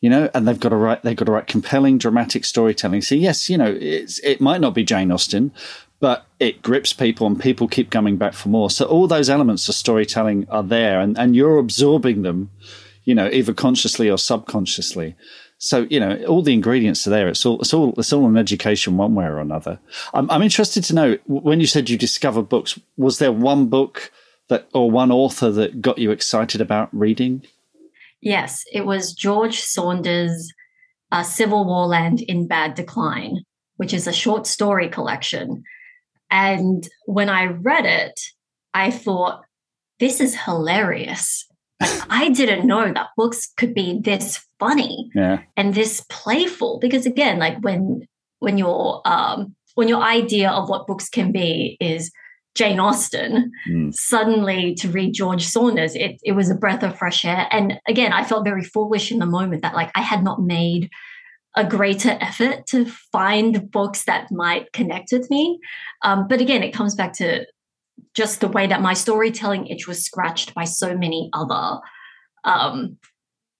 [0.00, 1.02] You know, and they've got to write.
[1.02, 3.02] They've got to write compelling, dramatic storytelling.
[3.02, 5.52] So yes, you know, it's it might not be Jane Austen,
[6.00, 8.70] but it grips people, and people keep coming back for more.
[8.70, 12.50] So all those elements of storytelling are there, and and you're absorbing them,
[13.04, 15.16] you know, either consciously or subconsciously.
[15.60, 17.28] So you know, all the ingredients are there.
[17.28, 19.78] It's all it's all it's all an education one way or another.
[20.14, 22.78] I'm, I'm interested to know when you said you discovered books.
[22.96, 24.10] Was there one book
[24.48, 27.42] that or one author that got you excited about reading?
[28.22, 30.52] Yes, it was George Saunders'
[31.12, 33.44] uh, CivilWarLand in Bad Decline,
[33.76, 35.62] which is a short story collection.
[36.30, 38.18] And when I read it,
[38.72, 39.42] I thought,
[39.98, 41.46] this is hilarious.
[41.80, 45.42] I didn't know that books could be this funny yeah.
[45.56, 46.78] and this playful.
[46.80, 48.06] Because again, like when
[48.40, 52.10] when your um when your idea of what books can be is
[52.54, 53.94] Jane Austen, mm.
[53.94, 57.46] suddenly to read George Saunders, it, it was a breath of fresh air.
[57.50, 60.90] And again, I felt very foolish in the moment that like I had not made
[61.56, 65.58] a greater effort to find books that might connect with me.
[66.02, 67.46] Um, but again, it comes back to
[68.14, 71.80] just the way that my storytelling itch was scratched by so many other
[72.44, 72.96] um,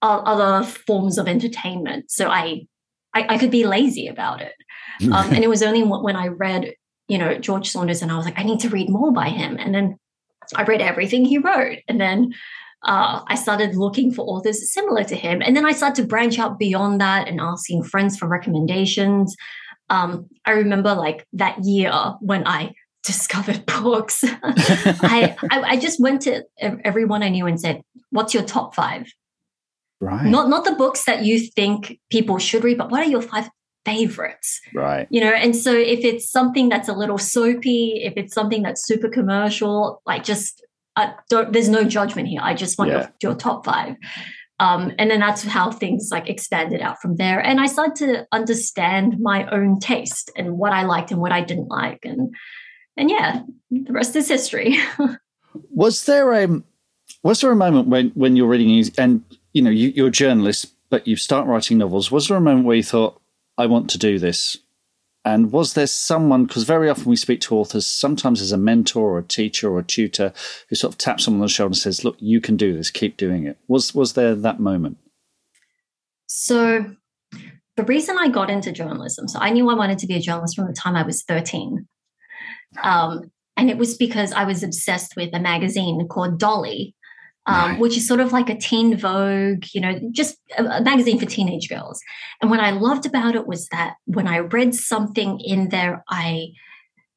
[0.01, 2.09] other forms of entertainment.
[2.09, 2.65] So I,
[3.13, 4.53] I, I could be lazy about it.
[5.01, 6.75] Um, and it was only when I read,
[7.07, 9.57] you know, George Saunders, and I was like, I need to read more by him.
[9.57, 9.97] And then
[10.55, 12.33] I read everything he wrote, and then
[12.83, 15.41] uh, I started looking for authors similar to him.
[15.43, 19.35] And then I started to branch out beyond that and asking friends for recommendations.
[19.89, 24.23] Um, I remember like that year when I discovered books.
[24.43, 29.07] I, I, I just went to everyone I knew and said, "What's your top five?
[29.99, 30.25] Right.
[30.25, 33.49] Not not the books that you think people should read, but what are your five
[33.85, 34.59] favorites?
[34.73, 35.07] Right.
[35.09, 38.85] You know, and so if it's something that's a little soapy, if it's something that's
[38.85, 40.63] super commercial, like just
[40.95, 42.41] uh, there's no judgment here.
[42.43, 42.97] I just want yeah.
[43.21, 43.95] your, your top five.
[44.59, 47.39] Um, and then that's how things like expanded out from there.
[47.39, 51.41] And I started to understand my own taste and what I liked and what I
[51.41, 52.01] didn't like.
[52.03, 52.35] And
[52.97, 54.77] and yeah, the rest is history.
[55.69, 56.61] was there a
[57.23, 59.23] was there a moment when when you're reading and
[59.53, 62.11] you know you, you're a journalist, but you start writing novels?
[62.11, 63.21] Was there a moment where you thought,
[63.57, 64.57] "I want to do this"?
[65.23, 69.11] And was there someone, because very often we speak to authors, sometimes as a mentor
[69.11, 70.33] or a teacher or a tutor,
[70.67, 72.89] who sort of taps someone on the shoulder and says, Look, you can do this,
[72.89, 73.57] keep doing it.
[73.67, 74.97] Was was there that moment?
[76.25, 76.95] So
[77.77, 80.55] the reason I got into journalism, so I knew I wanted to be a journalist
[80.55, 81.87] from the time I was 13.
[82.81, 86.95] Um, and it was because I was obsessed with a magazine called Dolly,
[87.45, 91.19] um, which is sort of like a teen Vogue, you know, just a, a, magazine
[91.19, 91.99] for teenage girls.
[92.41, 96.49] And what I loved about it was that when I read something in there, I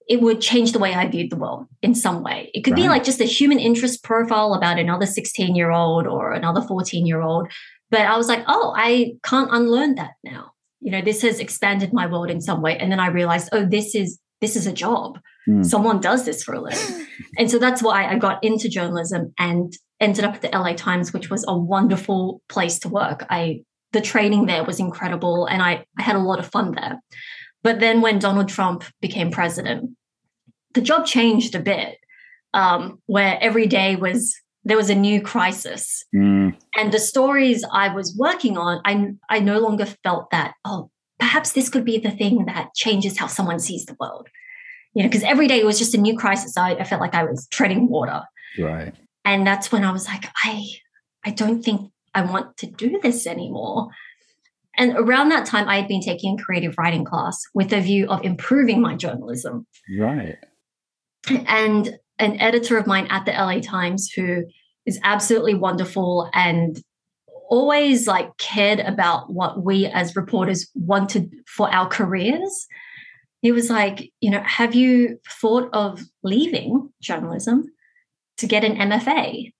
[0.06, 2.50] it would change the way I viewed the world in some way.
[2.52, 2.82] It could right.
[2.82, 7.06] be like just a human interest profile about another 16 year old or another 14
[7.06, 7.50] year old.
[7.90, 10.52] But I was like, oh, I can't unlearn that now.
[10.80, 12.76] You know, this has expanded my world in some way.
[12.76, 15.18] And then I realized, oh, this is this is a job.
[15.48, 15.64] Mm.
[15.64, 17.06] Someone does this for a living.
[17.38, 21.12] and so that's why I got into journalism and ended up at the LA Times,
[21.12, 23.26] which was a wonderful place to work.
[23.30, 27.00] I the training there was incredible and I, I had a lot of fun there.
[27.62, 29.96] But then when Donald Trump became president,
[30.74, 31.96] the job changed a bit,
[32.52, 36.04] um, where every day was there was a new crisis.
[36.14, 36.56] Mm.
[36.74, 41.52] And the stories I was working on, I, I no longer felt that, oh, perhaps
[41.52, 44.28] this could be the thing that changes how someone sees the world.
[44.94, 46.56] You know, because every day it was just a new crisis.
[46.56, 48.22] I, I felt like I was treading water.
[48.58, 48.94] Right.
[49.24, 50.64] And that's when I was like, I
[51.24, 53.88] I don't think I want to do this anymore.
[54.76, 58.06] And around that time, I had been taking a creative writing class with a view
[58.08, 59.66] of improving my journalism.
[59.98, 60.36] Right.
[61.46, 64.44] And an editor of mine at the LA Times who
[64.86, 66.82] is absolutely wonderful and
[67.48, 72.66] always like cared about what we as reporters wanted for our careers.
[73.44, 77.66] He was like, you know, have you thought of leaving journalism
[78.38, 79.52] to get an MFA?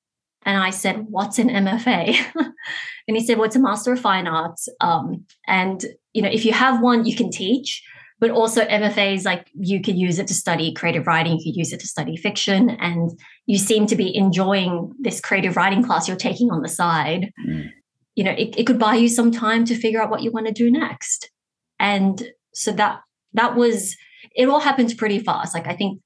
[0.47, 2.17] And I said, What's an MFA?
[2.35, 4.71] and he said, Well, it's a Master of Fine Arts.
[4.81, 7.83] Um, and, you know, if you have one, you can teach.
[8.21, 11.75] But also, MFAs, like you could use it to study creative writing, you could use
[11.75, 12.71] it to study fiction.
[12.71, 13.11] And
[13.45, 17.31] you seem to be enjoying this creative writing class you're taking on the side.
[17.47, 17.69] Mm.
[18.15, 20.47] You know, it, it could buy you some time to figure out what you want
[20.47, 21.31] to do next.
[21.79, 22.23] And
[22.55, 23.01] so that
[23.35, 23.97] that was
[24.35, 25.55] it all happened pretty fast.
[25.55, 26.01] Like I think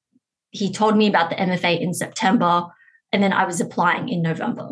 [0.51, 2.67] he told me about the MFA in September
[3.13, 4.71] and then I was applying in November.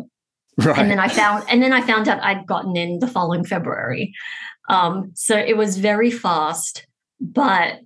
[0.57, 0.77] Right.
[0.77, 4.13] And then I found and then I found out I'd gotten in the following February.
[4.69, 6.85] Um, so it was very fast,
[7.21, 7.79] but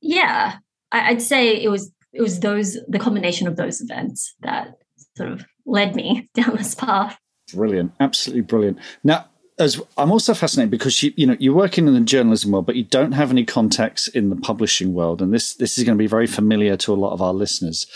[0.00, 0.56] yeah,
[0.92, 4.74] I, I'd say it was it was those the combination of those events that
[5.16, 7.18] sort of led me down this path.
[7.54, 8.78] Brilliant, absolutely brilliant.
[9.02, 9.26] Now,
[9.60, 12.76] as I'm also fascinated because you you know you're working in the journalism world, but
[12.76, 16.02] you don't have any contacts in the publishing world, and this this is going to
[16.02, 17.86] be very familiar to a lot of our listeners.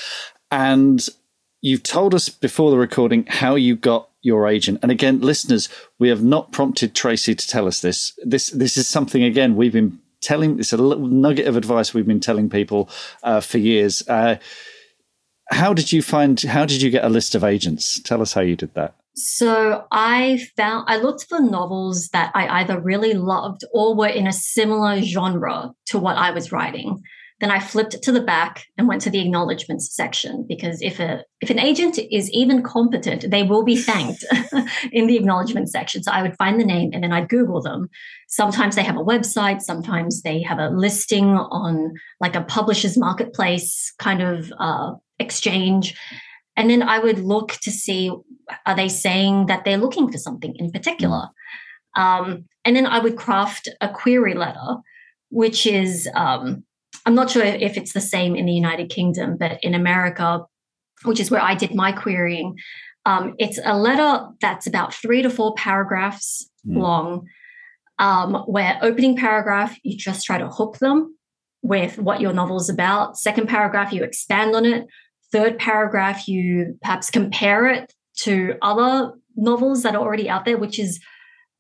[0.51, 1.09] And
[1.65, 4.81] You've told us before the recording how you got your agent.
[4.83, 8.13] And again, listeners, we have not prompted Tracey to tell us this.
[8.23, 10.59] This this is something again we've been telling.
[10.59, 12.91] It's a little nugget of advice we've been telling people
[13.23, 14.07] uh, for years.
[14.07, 14.37] Uh,
[15.53, 16.39] how did you find?
[16.39, 17.99] How did you get a list of agents?
[17.99, 18.95] Tell us how you did that.
[19.17, 24.27] So I found I looked for novels that I either really loved or were in
[24.27, 27.01] a similar genre to what I was writing.
[27.41, 31.25] Then I flipped to the back and went to the acknowledgements section because if a
[31.41, 34.25] if an agent is even competent, they will be thanked
[34.93, 36.03] in the acknowledgement section.
[36.03, 37.89] So I would find the name and then I'd Google them.
[38.29, 43.93] Sometimes they have a website, sometimes they have a listing on like a publisher's marketplace
[43.99, 45.95] kind of uh, exchange.
[46.57, 48.13] And then I would look to see
[48.67, 51.29] are they saying that they're looking for something in particular?
[51.97, 52.01] Mm.
[52.01, 54.77] Um, and then I would craft a query letter,
[55.31, 56.65] which is um,
[57.07, 60.45] I'm not sure if it's the same in the United Kingdom, but in America,
[61.05, 62.57] which is where I did my querying,
[63.07, 66.79] um, it's a letter that's about three to four paragraphs mm.
[66.79, 67.27] long,
[67.99, 71.17] um, where opening paragraph, you just try to hook them
[71.63, 73.19] with what your novel is about.
[73.19, 74.87] Second paragraph, you expand on it.
[75.35, 80.79] Third paragraph, you perhaps compare it to other novels that are already out there, which
[80.79, 81.01] is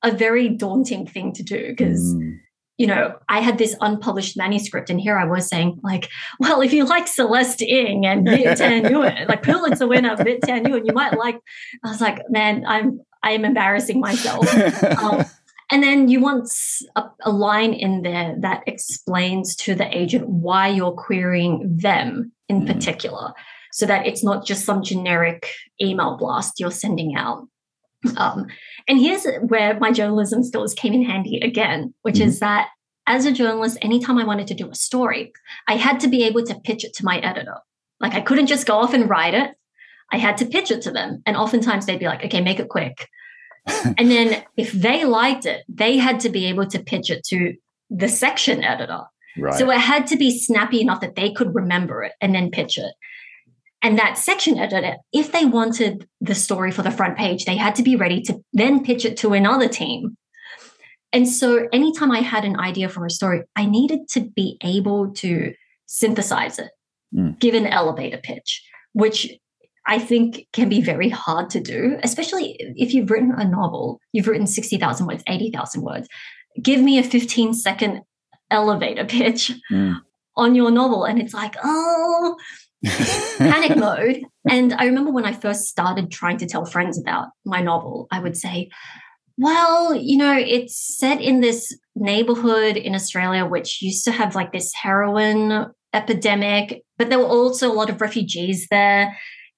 [0.04, 2.38] a very daunting thing to do because mm
[2.76, 6.08] you know, I had this unpublished manuscript, and here I was saying, like,
[6.40, 11.16] well, if you like Celeste Ng and Nguyen, like Pulitzer winner Thanh Nguyen, you might
[11.16, 11.38] like.
[11.84, 14.52] I was like, man, I'm I am embarrassing myself.
[15.02, 15.24] Um,
[15.70, 16.48] and then you want
[16.94, 22.62] a, a, line in there that explains to the agent why you're querying them in
[22.62, 22.66] mm.
[22.66, 23.32] particular,
[23.74, 25.50] so that it's not just some generic
[25.82, 27.48] email blast you're sending out.
[28.16, 28.46] Um,
[28.86, 32.28] and here's where my journalism skills came in handy again, which mm-hmm.
[32.28, 32.68] is that
[33.08, 35.32] as a journalist, anytime I wanted to do a story,
[35.66, 37.56] I had to be able to pitch it to my editor.
[37.98, 39.56] Like I couldn't just go off and write it.
[40.12, 41.20] I had to pitch it to them.
[41.26, 43.08] And oftentimes they'd be like, okay, make it quick.
[43.66, 47.54] and then if they liked it, they had to be able to pitch it to
[47.90, 49.02] the section editor.
[49.36, 49.58] Right.
[49.58, 52.78] So it had to be snappy enough that they could remember it and then pitch
[52.78, 52.94] it.
[53.84, 57.74] And that section editor, if they wanted the story for the front page, they had
[57.74, 60.16] to be ready to then pitch it to another team.
[61.12, 65.12] And so anytime I had an idea for a story, I needed to be able
[65.16, 65.52] to
[65.84, 66.70] synthesize it,
[67.14, 67.38] mm.
[67.38, 69.30] give an elevator pitch, which
[69.86, 74.28] I think can be very hard to do, especially if you've written a novel, you've
[74.28, 76.08] written 60,000 words, 80,000 words.
[76.60, 78.00] Give me a 15 second
[78.50, 79.96] elevator pitch mm.
[80.38, 81.04] on your novel.
[81.04, 82.36] And it's like, oh,
[83.38, 84.22] panic mode.
[84.48, 88.20] And I remember when I first started trying to tell friends about my novel, I
[88.20, 88.70] would say,
[89.36, 94.52] well, you know, it's set in this neighborhood in Australia, which used to have like
[94.52, 99.16] this heroin epidemic, but there were also a lot of refugees there.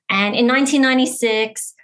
[0.08, 1.74] And in 1996,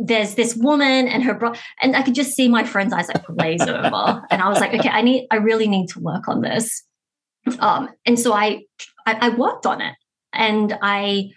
[0.00, 3.26] there's this woman and her bro and I could just see my friend's eyes like
[3.26, 4.22] glaze over.
[4.30, 6.84] And I was like, okay, I need I really need to work on this.
[7.58, 8.62] Um, and so I,
[9.06, 9.94] I I worked on it
[10.34, 11.30] and I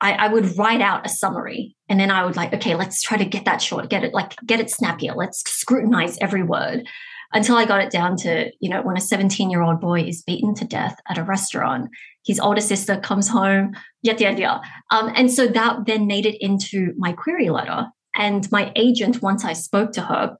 [0.00, 3.16] I, I, would write out a summary and then I would like, okay, let's try
[3.16, 5.14] to get that short, get it like get it snappier.
[5.14, 6.86] Let's scrutinize every word
[7.32, 10.22] until I got it down to, you know, when a 17 year old boy is
[10.22, 11.90] beaten to death at a restaurant,
[12.24, 14.60] his older sister comes home, yet the idea.
[14.90, 17.86] And so that then made it into my query letter.
[18.16, 20.36] And my agent, once I spoke to her,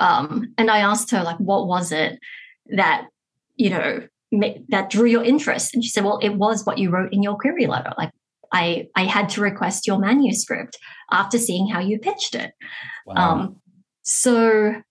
[0.00, 2.18] um, and I asked her, like, what was it
[2.76, 3.06] that,
[3.56, 4.06] you know,
[4.68, 5.74] that drew your interest?
[5.74, 7.92] And she said, well, it was what you wrote in your query letter.
[7.96, 8.10] Like,
[8.52, 10.78] I, I had to request your manuscript
[11.10, 12.52] after seeing how you pitched it.
[13.06, 13.14] Wow.
[13.14, 13.56] Um,
[14.02, 14.82] so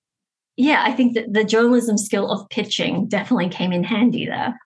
[0.57, 4.59] yeah, I think that the journalism skill of pitching definitely came in handy there.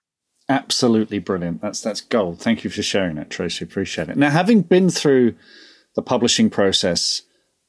[0.48, 1.60] Absolutely brilliant.
[1.62, 2.40] That's that's gold.
[2.40, 3.64] Thank you for sharing it, Tracey.
[3.64, 4.16] Appreciate it.
[4.16, 5.34] Now, having been through
[5.94, 7.22] the publishing process,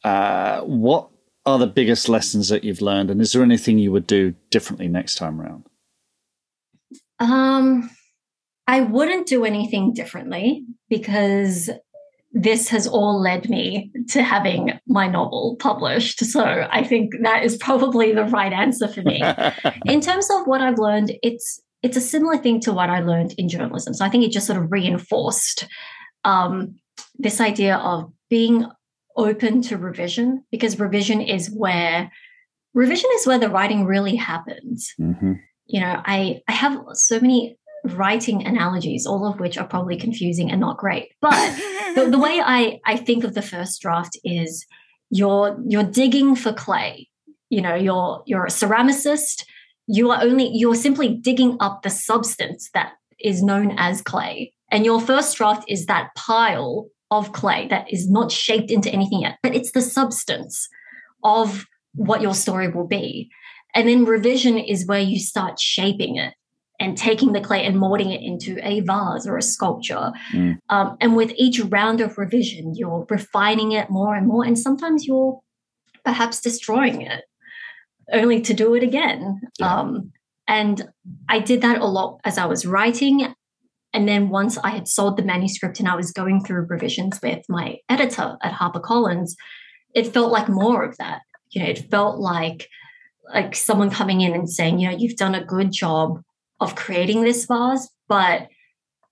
[0.04, 1.10] uh, what
[1.46, 4.88] are the biggest lessons that you've learned, and is there anything you would do differently
[4.88, 5.66] next time around?
[7.24, 7.90] Um,
[8.68, 11.70] I wouldn't do anything differently because
[12.32, 16.26] this has all led me to having my novel published.
[16.26, 19.22] So I think that is probably the right answer for me.
[19.86, 23.36] in terms of what I've learned, it's it's a similar thing to what I learned
[23.38, 23.94] in journalism.
[23.94, 25.68] So I think it just sort of reinforced
[26.24, 26.76] um,
[27.16, 28.66] this idea of being
[29.18, 32.10] open to revision because revision is where
[32.74, 34.94] revision is where the writing really happens.
[35.00, 35.34] Mm-hmm.
[35.66, 40.52] You know, I I have so many writing analogies, all of which are probably confusing
[40.52, 41.10] and not great.
[41.22, 41.56] But
[41.96, 44.66] the, the, way I, I think of the first draft is
[45.10, 47.10] you're you're digging for clay.
[47.50, 49.46] You know, you're you're a ceramicist.
[49.88, 54.54] You are only you're simply digging up the substance that is known as clay.
[54.72, 59.22] And your first draft is that pile of clay that is not shaped into anything
[59.22, 60.68] yet, but it's the substance
[61.24, 63.30] of what your story will be.
[63.76, 66.34] And then revision is where you start shaping it
[66.80, 70.12] and taking the clay and molding it into a vase or a sculpture.
[70.34, 70.58] Mm.
[70.70, 74.44] Um, and with each round of revision, you're refining it more and more.
[74.44, 75.40] And sometimes you're
[76.04, 77.24] perhaps destroying it
[78.12, 79.40] only to do it again.
[79.60, 79.74] Yeah.
[79.74, 80.12] Um,
[80.48, 80.90] and
[81.30, 83.34] I did that a lot as I was writing.
[83.94, 87.46] And then once I had sold the manuscript and I was going through revisions with
[87.48, 89.36] my editor at HarperCollins,
[89.96, 91.22] it felt like more of that.
[91.52, 92.68] You know, it felt like
[93.34, 96.22] like someone coming in and saying, you know, you've done a good job
[96.60, 98.48] of creating this vase, but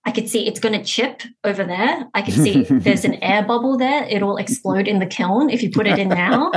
[0.04, 2.08] I could see it's going to chip over there.
[2.14, 4.04] I could see there's an air bubble there.
[4.04, 6.50] It'll explode in the kiln if you put it in now.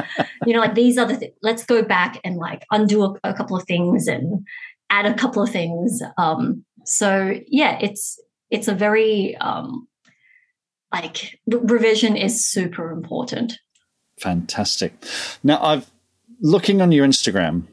[0.45, 3.33] you know, like these are the th- let's go back and like undo a, a,
[3.33, 4.45] couple of things and
[4.89, 6.01] add a couple of things.
[6.17, 9.87] Um, so yeah, it's it's a very um,
[10.91, 13.59] like revision is super important.
[14.19, 14.93] Fantastic.
[15.43, 15.91] Now I've
[16.41, 17.63] looking on your Instagram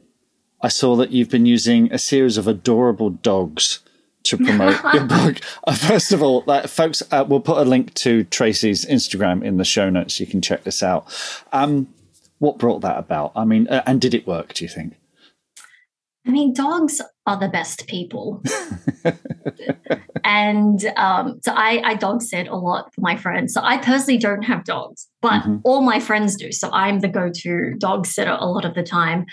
[0.63, 3.81] I saw that you've been using a series of adorable dogs
[4.23, 5.41] to promote your book.
[5.67, 9.57] Uh, first of all, uh, folks, uh, we'll put a link to Tracey's Instagram in
[9.57, 10.21] the show notes.
[10.21, 11.05] You can check this out.
[11.51, 11.89] Um,
[12.39, 13.33] what brought that about?
[13.35, 14.53] I mean, uh, and did it work?
[14.53, 14.95] Do you think?
[16.25, 18.41] I mean, dogs are the best people.
[20.23, 23.53] and um, so I, I dog sit a lot for my friends.
[23.53, 25.57] So I personally don't have dogs, but mm-hmm.
[25.63, 26.51] all my friends do.
[26.51, 29.25] So I'm the go to dog sitter a lot of the time.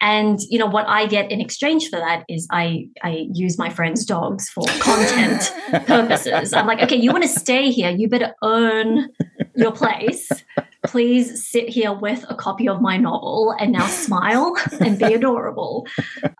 [0.00, 3.68] And you know what I get in exchange for that is I I use my
[3.68, 5.52] friends' dogs for content
[5.86, 6.54] purposes.
[6.54, 9.10] I'm like, okay, you want to stay here, you better earn
[9.56, 10.30] your place.
[10.84, 15.86] Please sit here with a copy of my novel and now smile and be adorable.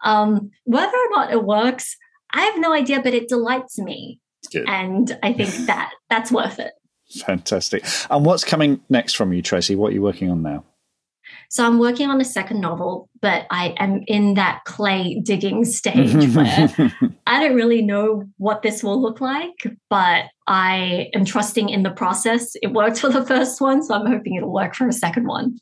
[0.05, 1.97] Um, whether or not it works,
[2.33, 4.21] I have no idea, but it delights me.
[4.67, 6.73] And I think that that's worth it.
[7.27, 7.85] Fantastic.
[8.09, 9.75] And what's coming next from you, Tracey?
[9.75, 10.65] What are you working on now?
[11.49, 16.35] So I'm working on a second novel, but I am in that clay digging stage
[16.35, 16.93] where
[17.27, 21.91] I don't really know what this will look like, but I am trusting in the
[21.91, 22.57] process.
[22.61, 25.59] It worked for the first one, so I'm hoping it'll work for a second one.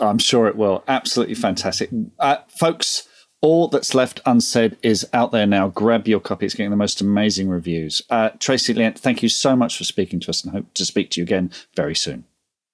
[0.00, 0.82] I'm sure it will.
[0.88, 1.90] Absolutely fantastic.
[2.18, 3.06] Uh, folks,
[3.42, 5.68] all that's left unsaid is out there now.
[5.68, 6.46] Grab your copy.
[6.46, 8.00] It's getting the most amazing reviews.
[8.08, 11.10] Uh, Tracey Lien, thank you so much for speaking to us and hope to speak
[11.10, 12.24] to you again very soon.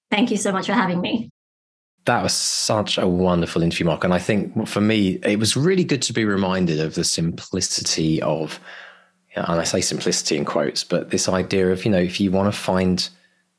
[0.08, 1.30] Thank you so much for having me
[2.06, 4.04] that was such a wonderful interview, Mark.
[4.04, 8.22] And I think for me, it was really good to be reminded of the simplicity
[8.22, 8.60] of, you know,
[9.36, 12.52] and I say simplicity in quotes, but this idea of, you know, if you want
[12.52, 13.08] to find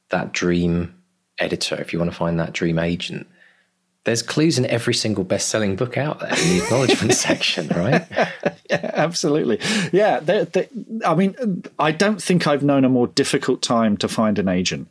[0.10, 0.96] that dream
[1.40, 3.28] editor, if you want to find that dream agent,
[4.04, 8.06] there's clues in every single best-selling book out there in the acknowledgement section, right?
[8.70, 9.62] Yeah, absolutely.
[9.94, 10.68] Yeah, they're, they're,
[11.06, 14.90] I mean, I don't think I've known a more difficult time to find an agent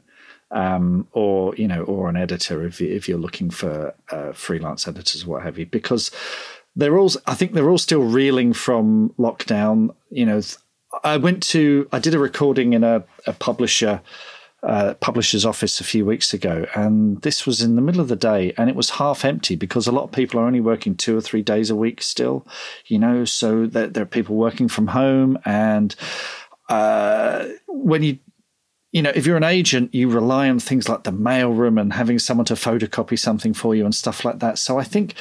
[0.50, 5.24] um, or you know, or an editor if if you're looking for uh, freelance editors
[5.24, 6.10] or what have you, because
[6.74, 7.10] they're all.
[7.26, 9.94] I think they're all still reeling from lockdown.
[10.10, 10.40] You know,
[11.04, 14.00] I went to I did a recording in a, a publisher.
[14.62, 18.16] Uh, publisher's office a few weeks ago, and this was in the middle of the
[18.16, 21.16] day, and it was half empty because a lot of people are only working two
[21.16, 22.44] or three days a week still,
[22.86, 23.24] you know.
[23.24, 25.94] So there, there are people working from home, and
[26.68, 28.18] uh, when you
[28.92, 32.18] you know, if you're an agent, you rely on things like the mailroom and having
[32.18, 34.58] someone to photocopy something for you and stuff like that.
[34.58, 35.14] So I think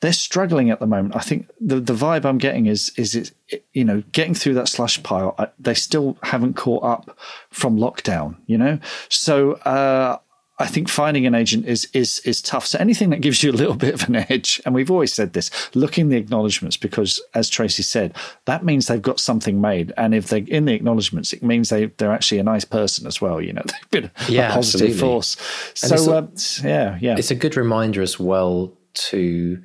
[0.00, 1.16] they're struggling at the moment.
[1.16, 4.68] I think the the vibe I'm getting is is it, you know getting through that
[4.68, 5.34] slush pile.
[5.38, 7.18] I, they still haven't caught up
[7.50, 8.36] from lockdown.
[8.46, 10.18] You know, so uh,
[10.60, 12.66] I think finding an agent is is is tough.
[12.66, 15.32] So anything that gives you a little bit of an edge, and we've always said
[15.32, 19.92] this, look in the acknowledgements because, as Tracey said, that means they've got something made.
[19.96, 23.20] And if they're in the acknowledgements, it means they they're actually a nice person as
[23.20, 23.40] well.
[23.40, 24.98] You know, they've been yeah, a positive absolutely.
[24.98, 25.36] force.
[25.74, 26.28] so a, uh,
[26.64, 29.62] yeah, yeah, it's a good reminder as well to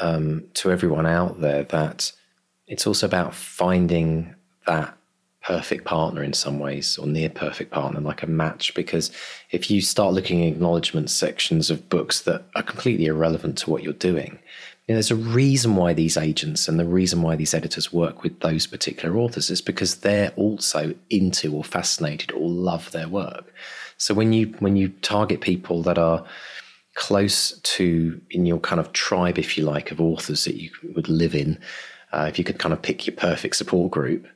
[0.00, 2.12] um, to everyone out there that
[2.66, 4.34] it's also about finding
[4.66, 4.97] that
[5.42, 9.10] perfect partner in some ways or near perfect partner like a match because
[9.50, 13.82] if you start looking at acknowledgement sections of books that are completely irrelevant to what
[13.82, 14.38] you're doing
[14.88, 18.22] you know, there's a reason why these agents and the reason why these editors work
[18.22, 23.52] with those particular authors is because they're also into or fascinated or love their work.
[23.98, 26.24] So when you when you target people that are
[26.94, 31.08] close to in your kind of tribe if you like of authors that you would
[31.08, 31.60] live in
[32.12, 34.26] uh, if you could kind of pick your perfect support group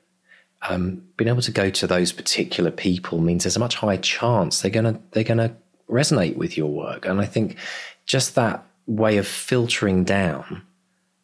[0.69, 4.61] um, being able to go to those particular people means there's a much higher chance
[4.61, 5.57] they're gonna they're gonna
[5.93, 7.07] resonate with your work.
[7.07, 7.57] And I think
[8.07, 10.63] just that way of filtering down,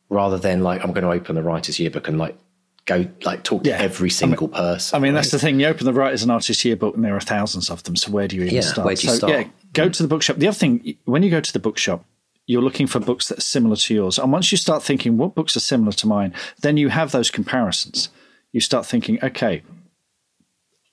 [0.08, 2.36] rather than like I'm going to open the writers yearbook and like
[2.84, 3.78] go like talk yeah.
[3.78, 4.96] to every single I mean, person.
[4.96, 5.16] I mean, right?
[5.16, 5.58] that's the thing.
[5.58, 7.96] You open the writers and artists yearbook, and there are thousands of them.
[7.96, 8.86] So where do you even yeah, start?
[8.86, 9.32] Where do you so, start?
[9.32, 10.36] Yeah, go to the bookshop.
[10.36, 12.04] The other thing, when you go to the bookshop,
[12.46, 14.18] you're looking for books that are similar to yours.
[14.18, 17.30] And once you start thinking, what books are similar to mine, then you have those
[17.30, 18.08] comparisons
[18.52, 19.62] you start thinking, okay,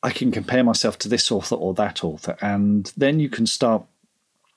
[0.03, 2.37] I can compare myself to this author or that author.
[2.41, 3.85] And then you can start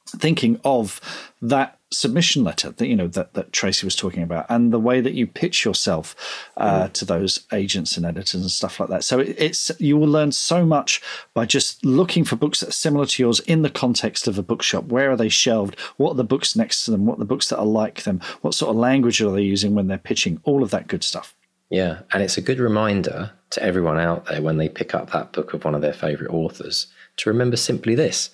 [0.09, 1.01] thinking of
[1.40, 5.01] that submission letter that you know that, that Tracey was talking about and the way
[5.01, 6.14] that you pitch yourself
[6.59, 6.92] uh, mm.
[6.92, 9.05] to those agents and editors and stuff like that.
[9.05, 11.01] So it, it's you will learn so much
[11.32, 14.42] by just looking for books that are similar to yours in the context of a
[14.42, 14.84] bookshop.
[14.84, 15.78] Where are they shelved?
[15.96, 17.07] What are the books next to them?
[17.07, 18.20] What are the books that are like them?
[18.42, 20.40] What sort of language are they using when they're pitching?
[20.44, 21.34] All of that good stuff.
[21.70, 25.32] Yeah, and it's a good reminder to everyone out there when they pick up that
[25.32, 26.86] book of one of their favorite authors
[27.18, 28.30] to remember simply this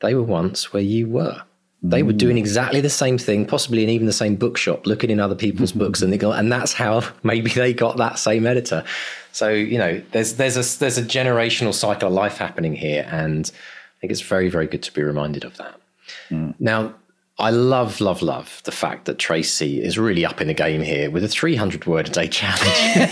[0.00, 1.42] they were once where you were.
[1.84, 5.18] They were doing exactly the same thing, possibly in even the same bookshop, looking in
[5.18, 8.84] other people's books, and they go, and that's how maybe they got that same editor.
[9.32, 13.50] So you know, there's there's a there's a generational cycle of life happening here, and
[13.50, 15.80] I think it's very very good to be reminded of that.
[16.30, 16.54] Mm.
[16.60, 16.94] Now,
[17.38, 21.10] I love, love, love the fact that Tracey is really up in the game here
[21.10, 23.10] with a 300 word a day challenge.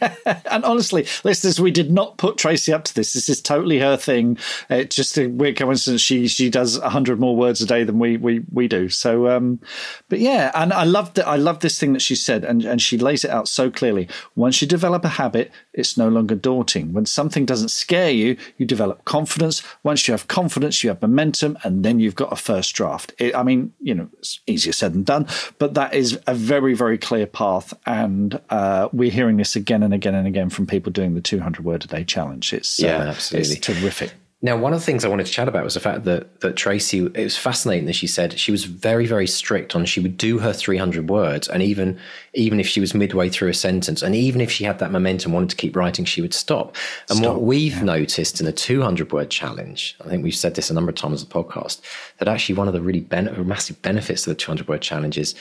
[0.50, 3.12] and honestly, listeners, we did not put Tracey up to this.
[3.12, 4.38] This is totally her thing.
[4.68, 6.00] It's just a weird coincidence.
[6.00, 8.88] She she does 100 more words a day than we we we do.
[8.88, 9.60] So, um,
[10.08, 11.26] but yeah, and I love that.
[11.26, 14.08] I love this thing that she said, and and she lays it out so clearly.
[14.36, 16.92] Once you develop a habit, it's no longer daunting.
[16.92, 19.62] When something doesn't scare you, you develop confidence.
[19.82, 23.12] Once you have confidence, you have momentum, and then you've got a first draft.
[23.18, 23.49] It, I mean,
[23.80, 25.26] you know, it's easier said than done,
[25.58, 27.74] but that is a very, very clear path.
[27.86, 31.64] And uh, we're hearing this again and again and again from people doing the 200
[31.64, 32.52] word a day challenge.
[32.52, 33.56] It's, yeah, uh, absolutely.
[33.56, 34.14] It's terrific.
[34.42, 36.56] Now, one of the things I wanted to chat about was the fact that that
[36.56, 37.04] Tracey.
[37.04, 39.84] It was fascinating that she said she was very, very strict on.
[39.84, 41.98] She would do her three hundred words, and even
[42.32, 45.32] even if she was midway through a sentence, and even if she had that momentum,
[45.32, 46.74] wanted to keep writing, she would stop.
[47.10, 47.82] And stop, what we've yeah.
[47.82, 50.96] noticed in the two hundred word challenge, I think we've said this a number of
[50.96, 51.82] times on the podcast,
[52.16, 55.18] that actually one of the really ben- massive benefits of the two hundred word challenge
[55.18, 55.34] is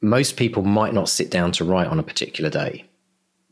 [0.00, 2.86] most people might not sit down to write on a particular day,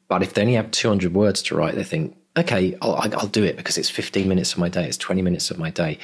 [0.08, 3.26] but if they only have two hundred words to write, they think okay, I'll, I'll
[3.26, 5.98] do it because it's 15 minutes of my day, it's 20 minutes of my day.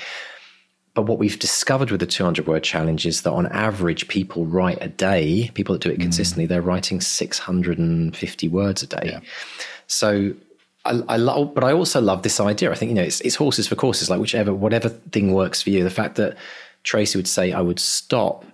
[0.94, 4.78] But what we've discovered with the 200 word challenge is that on average, people write
[4.80, 6.02] a day, people that do it mm.
[6.02, 6.48] consistently, mm.
[6.48, 9.02] they're writing 650 words a day.
[9.04, 9.20] Yeah.
[9.86, 10.34] So
[10.84, 12.72] I, I love, but I also love this idea.
[12.72, 15.70] I think, you know, it's, it's horses for courses, like whichever, whatever thing works for
[15.70, 15.84] you.
[15.84, 16.36] The fact that
[16.82, 18.44] Tracey would say, I would stop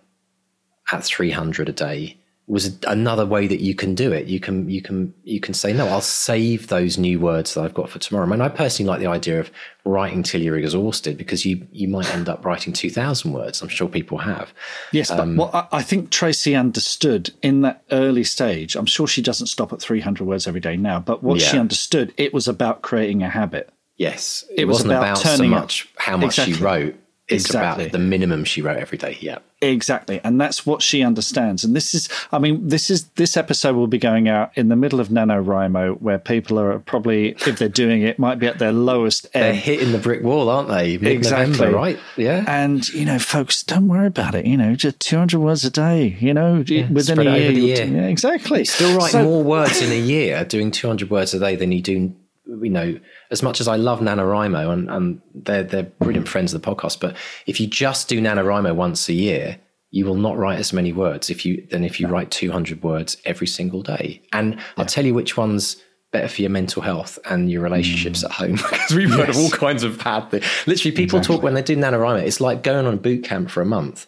[0.92, 4.26] at 300 a day was another way that you can do it.
[4.26, 5.86] You can you can you can say no.
[5.88, 8.26] I'll save those new words that I've got for tomorrow.
[8.26, 9.50] I mean, I personally like the idea of
[9.86, 13.62] writing till you're exhausted because you you might end up writing two thousand words.
[13.62, 14.52] I'm sure people have.
[14.92, 18.76] Yes, um, but what I think Tracey understood in that early stage.
[18.76, 21.00] I'm sure she doesn't stop at 300 words every day now.
[21.00, 21.46] But what yeah.
[21.46, 23.70] she understood, it was about creating a habit.
[23.96, 26.54] Yes, it, it was about, about so much how much exactly.
[26.54, 26.96] she wrote.
[27.26, 27.84] It's exactly.
[27.84, 29.16] about the minimum she wrote every day.
[29.20, 29.38] Yeah.
[29.62, 30.20] Exactly.
[30.22, 31.64] And that's what she understands.
[31.64, 34.76] And this is, I mean, this is, this episode will be going out in the
[34.76, 38.72] middle of NaNoWriMo where people are probably, if they're doing it, might be at their
[38.72, 39.42] lowest end.
[39.42, 40.94] They're hitting the brick wall, aren't they?
[40.94, 41.68] Exactly.
[41.68, 41.98] Right.
[42.18, 42.44] Yeah.
[42.46, 44.44] And, you know, folks, don't worry about it.
[44.44, 47.50] You know, just 200 words a day, you know, yeah, within a year.
[47.52, 47.86] year.
[47.86, 48.60] Yeah, exactly.
[48.60, 51.72] You still write so, more words in a year doing 200 words a day than
[51.72, 52.14] you do
[52.46, 52.98] you know,
[53.30, 57.00] as much as I love NaNoWriMo and, and they're, they're brilliant friends of the podcast,
[57.00, 57.16] but
[57.46, 59.58] if you just do NaNoWriMo once a year,
[59.90, 63.16] you will not write as many words if you than if you write 200 words
[63.24, 64.20] every single day.
[64.32, 64.62] And yeah.
[64.76, 65.76] I'll tell you which one's
[66.10, 68.26] better for your mental health and your relationships mm.
[68.26, 69.18] at home because we've yes.
[69.18, 70.44] heard of all kinds of bad things.
[70.66, 71.36] Literally, people exactly.
[71.36, 74.06] talk when they do NaNoWriMo, it's like going on a boot camp for a month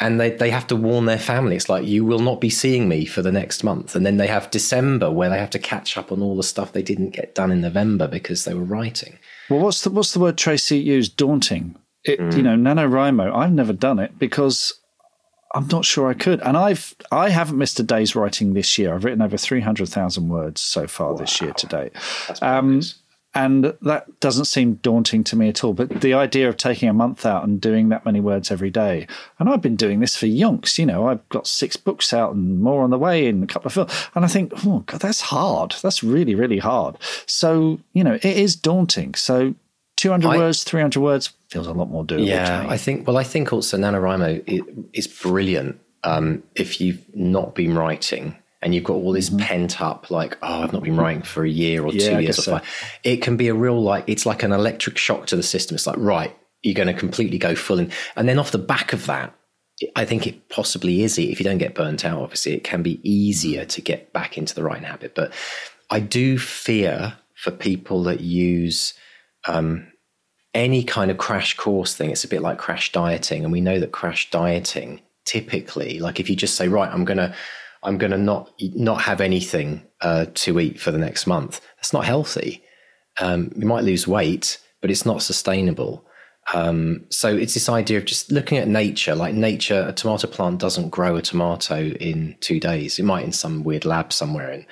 [0.00, 1.56] and they, they have to warn their family.
[1.56, 3.96] It's like, you will not be seeing me for the next month.
[3.96, 6.72] And then they have December where they have to catch up on all the stuff
[6.72, 9.18] they didn't get done in November because they were writing.
[9.50, 11.16] Well, what's the, what's the word Tracey used?
[11.16, 11.76] Daunting.
[12.04, 12.36] It, mm.
[12.36, 14.72] You know, NaNoWriMo, I've never done it because
[15.52, 16.40] I'm not sure I could.
[16.42, 18.94] And I've, I haven't missed a day's writing this year.
[18.94, 21.18] I've written over 300,000 words so far wow.
[21.18, 21.92] this year to date.
[22.40, 22.82] Um,
[23.38, 25.72] and that doesn't seem daunting to me at all.
[25.72, 29.06] But the idea of taking a month out and doing that many words every day,
[29.38, 30.76] and I've been doing this for yonks.
[30.76, 33.68] You know, I've got six books out and more on the way, and a couple
[33.68, 34.08] of films.
[34.16, 35.76] And I think, oh god, that's hard.
[35.82, 36.96] That's really, really hard.
[37.26, 39.14] So you know, it is daunting.
[39.14, 39.54] So
[39.98, 42.26] 200 I, words, 300 words feels a lot more doable.
[42.26, 43.06] Yeah, I think.
[43.06, 48.84] Well, I think also NaNoWriMo is brilliant um, if you've not been writing and you've
[48.84, 49.38] got all this mm-hmm.
[49.38, 52.38] pent up like oh i've not been writing for a year or yeah, two years
[52.38, 52.60] or so.
[53.04, 55.74] it can be a real like it's like an electric shock to the system.
[55.74, 57.92] It's like right you're going to completely go full in.
[58.16, 59.34] And then off the back of that
[59.94, 62.98] i think it possibly is if you don't get burnt out obviously it can be
[63.08, 65.14] easier to get back into the writing habit.
[65.14, 65.32] But
[65.90, 68.94] i do fear for people that use
[69.46, 69.86] um,
[70.52, 72.10] any kind of crash course thing.
[72.10, 76.30] It's a bit like crash dieting and we know that crash dieting typically like if
[76.30, 77.34] you just say right i'm going to
[77.82, 81.60] I'm going to not not have anything uh, to eat for the next month.
[81.76, 82.62] That's not healthy.
[83.20, 86.04] Um, you might lose weight, but it's not sustainable.
[86.54, 89.14] Um, so it's this idea of just looking at nature.
[89.14, 92.98] Like nature, a tomato plant doesn't grow a tomato in two days.
[92.98, 94.66] It might in some weird lab somewhere in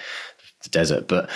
[0.62, 1.28] the desert, but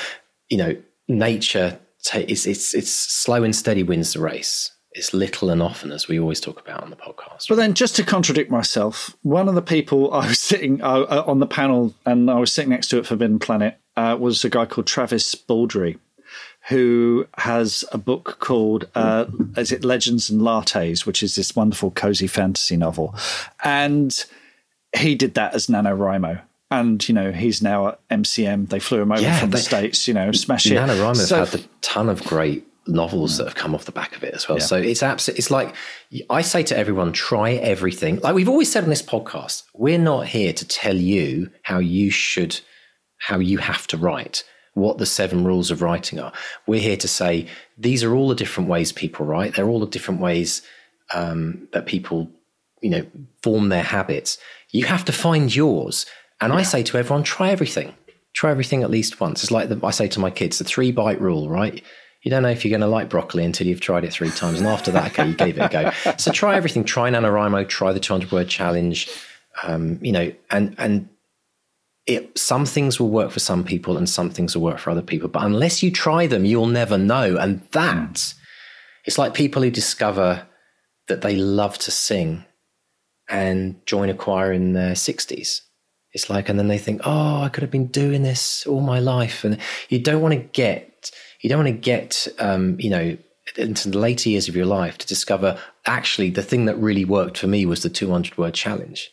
[0.49, 0.77] you know,
[1.09, 1.79] nature.
[2.15, 6.21] it's it's it's slow and steady wins the race it's little and often, as we
[6.21, 7.49] always talk about on the podcast.
[7.49, 11.25] But then, just to contradict myself, one of the people I was sitting uh, uh,
[11.27, 14.51] on the panel and I was sitting next to at Forbidden Planet uh, was a
[14.51, 15.99] guy called Travis Baldree,
[16.69, 19.25] who has a book called uh,
[19.57, 23.15] "Is it Legends and Lattes," which is this wonderful cozy fantasy novel,
[23.65, 24.27] and
[24.95, 28.69] he did that as NaNoWriMo and you know he's now at MCM.
[28.69, 30.07] They flew him over yeah, from they, the states.
[30.07, 30.75] You know, smash it.
[30.75, 34.25] NaNoWriMo's so, had a ton of great novels that have come off the back of
[34.25, 34.59] it as well.
[34.59, 34.65] Yeah.
[34.65, 35.75] So it's absolutely, it's like
[36.29, 38.21] I say to everyone, try everything.
[38.21, 42.11] Like we've always said on this podcast, we're not here to tell you how you
[42.11, 42.61] should,
[43.19, 46.33] how you have to write, what the seven rules of writing are.
[46.67, 47.47] We're here to say
[47.79, 49.55] these are all the different ways people write.
[49.55, 50.63] They're all the different ways
[51.15, 52.31] um, that people,
[52.81, 53.07] you know,
[53.43, 54.39] form their habits.
[54.71, 56.07] You have to find yours.
[56.41, 56.61] And yeah.
[56.61, 57.95] I say to everyone, try everything.
[58.33, 59.43] Try everything at least once.
[59.43, 61.83] It's like the, I say to my kids, the three bite rule, right?
[62.23, 64.59] You don't know if you're going to like broccoli until you've tried it three times.
[64.59, 66.15] And after that, okay, you gave it a go.
[66.19, 66.85] So try everything.
[66.85, 69.09] Try NaNoWriMo, try the 200 word challenge.
[69.63, 71.09] Um, you know, and, and
[72.07, 75.03] it, some things will work for some people and some things will work for other
[75.03, 75.29] people.
[75.29, 77.37] But unless you try them, you'll never know.
[77.39, 78.35] And that,
[79.07, 80.47] it's like people who discover
[81.09, 82.45] that they love to sing
[83.31, 85.63] and join a choir in their 60s.
[86.13, 88.99] It's like, and then they think, oh, I could have been doing this all my
[88.99, 89.45] life.
[89.45, 89.59] And
[89.89, 90.90] you don't want to get
[91.41, 93.17] you don't want to get, um, you know,
[93.57, 97.39] into the later years of your life to discover actually the thing that really worked
[97.39, 99.11] for me was the 200 word challenge,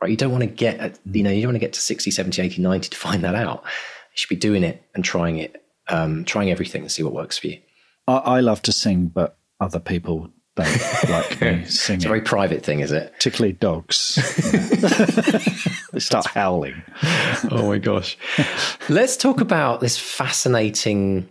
[0.00, 0.10] right?
[0.10, 2.42] You don't want to get, you know, you don't want to get to 60, 70,
[2.42, 3.62] 80, 90 to find that out.
[3.64, 7.38] You should be doing it and trying it, um, trying everything and see what works
[7.38, 7.58] for you.
[8.06, 10.68] I, I love to sing, but other people don't
[11.08, 11.96] like me singing.
[11.96, 13.12] It's a very private thing, is it?
[13.14, 14.16] Particularly dogs.
[15.92, 16.82] they start howling.
[17.50, 18.18] oh my gosh.
[18.88, 21.28] Let's talk about this fascinating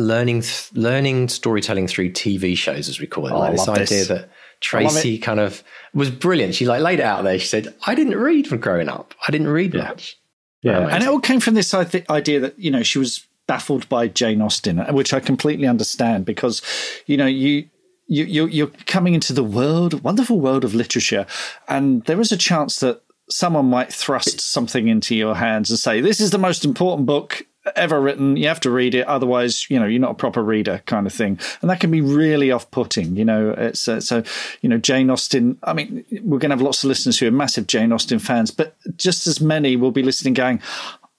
[0.00, 0.42] learning
[0.74, 3.32] learning storytelling through TV shows, as we call it.
[3.32, 4.08] Oh, like this idea this.
[4.08, 4.30] that
[4.60, 5.62] Tracey kind of
[5.94, 6.54] was brilliant.
[6.54, 7.38] She like laid it out there.
[7.38, 9.14] She said, "I didn't read from growing up.
[9.26, 9.82] I didn't read yeah.
[9.82, 10.16] much."
[10.62, 14.08] Yeah, and it all came from this idea that you know she was baffled by
[14.08, 16.62] Jane Austen, which I completely understand because
[17.06, 17.68] you know you.
[18.12, 21.26] You, you're coming into the world, wonderful world of literature,
[21.68, 26.00] and there is a chance that someone might thrust something into your hands and say,
[26.00, 27.46] "This is the most important book
[27.76, 28.36] ever written.
[28.36, 31.12] You have to read it, otherwise, you know, you're not a proper reader, kind of
[31.12, 31.38] thing.
[31.60, 33.16] And that can be really off-putting.
[33.16, 34.22] You know, it's uh, so
[34.62, 35.58] you know Jane Austen.
[35.64, 38.50] I mean, we're going to have lots of listeners who are massive Jane Austen fans,
[38.50, 40.60] but just as many will be listening, going.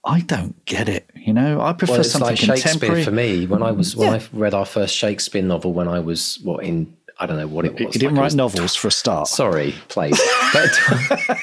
[0.03, 1.61] I don't get it, you know.
[1.61, 3.03] I prefer well, it's something like Shakespeare contemporary.
[3.03, 3.45] for me.
[3.45, 4.17] When I was when Yeah.
[4.17, 7.65] I read our first Shakespeare novel, when I was what in I don't know what
[7.65, 7.93] it was.
[7.93, 9.27] You didn't write was novels for a start.
[9.27, 10.19] Sorry, plays.
[10.53, 10.79] But,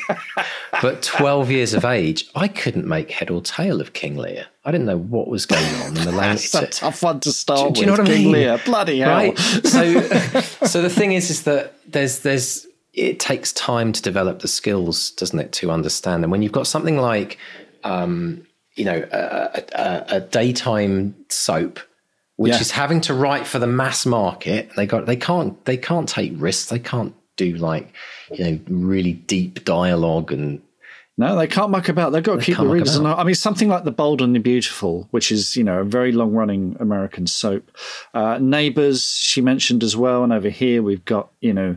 [0.82, 4.46] but 12 years of age, I couldn't make head or tail of King Lear.
[4.68, 6.44] I didn't know what was going on in the language.
[6.44, 8.00] it's a tough one to start Do you know with.
[8.00, 8.32] what I King mean?
[8.32, 9.10] Lear, bloody hell!
[9.16, 9.38] Right.
[9.38, 10.00] So,
[10.66, 15.10] so the thing is, is that there's, there's, it takes time to develop the skills,
[15.12, 16.22] doesn't it, to understand.
[16.22, 17.38] And when you've got something like,
[17.82, 21.80] um, you know, a, a, a daytime soap,
[22.36, 22.60] which Yeah.
[22.60, 26.32] is having to write for the mass market, they got, they can't, they can't take
[26.36, 26.68] risks.
[26.68, 27.92] They can't do like,
[28.32, 30.60] you know, really deep dialogue and
[31.18, 32.12] No, they can't muck about.
[32.12, 32.96] They've got to keep the readers.
[32.96, 33.04] on.
[33.04, 36.12] I mean, something like The Bold and the Beautiful, which is you know a very
[36.12, 37.76] long running American soap.
[38.14, 41.76] Uh, Neighbours, she mentioned as well, and over here we've got you know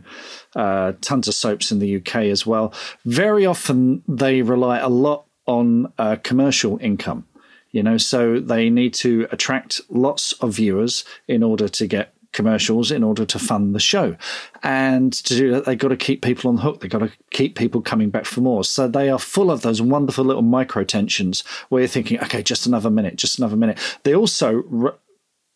[0.54, 2.72] uh, tons of soaps in the UK as well.
[3.04, 7.26] Very often they rely a lot on uh, commercial income.
[7.72, 12.90] You know, so they need to attract lots of viewers in order to get commercials
[12.90, 14.16] in order to fund the show.
[14.62, 16.80] And to do that, they've got to keep people on the hook.
[16.80, 18.64] They've got to keep people coming back for more.
[18.64, 22.66] So they are full of those wonderful little micro tensions where you're thinking, okay, just
[22.66, 23.78] another minute, just another minute.
[24.04, 24.96] They also,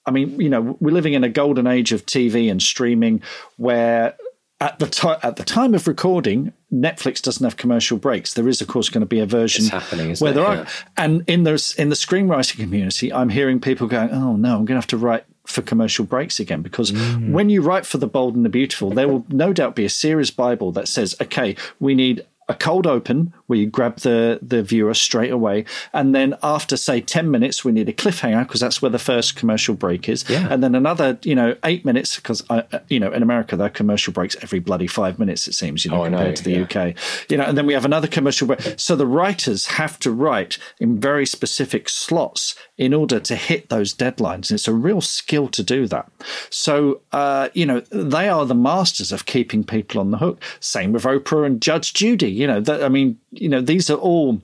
[0.04, 3.22] I mean, you know, we're living in a golden age of TV and streaming
[3.56, 4.14] where
[4.58, 8.32] at the time at the time of recording, Netflix doesn't have commercial breaks.
[8.32, 10.60] There is, of course, going to be a version It's happening, isn't where there Yeah.
[10.60, 10.66] are.
[10.96, 14.68] And in the in the screenwriting community, I'm hearing people going, "Oh no, I'm going
[14.68, 17.30] to have to write for commercial breaks again." Because Mm.
[17.32, 19.88] when you write for the bold and the beautiful, there will no doubt be a
[19.90, 24.62] series bible that says, "Okay, we need." A cold open where you grab the, the
[24.62, 28.80] viewer straight away, and then after say ten minutes, we need a cliffhanger because that's
[28.82, 30.48] where the first commercial break is, Yeah.
[30.50, 32.42] and then another you know eight minutes because
[32.88, 35.90] you know in America there are commercial breaks every bloody five minutes it seems you
[35.90, 36.62] know Oh, I know, compared to the yeah.
[36.62, 36.94] UK,
[37.30, 38.60] you know, and then we have another commercial break.
[38.76, 43.94] So the writers have to write in very specific slots in order to hit those
[43.94, 44.50] deadlines.
[44.50, 46.10] And it's a real skill to do that.
[46.50, 50.42] So, uh, you know, they are the masters of keeping people on the hook.
[50.60, 52.30] Same with Oprah and Judge Judy.
[52.30, 54.40] You know, that, I mean, you know, these are all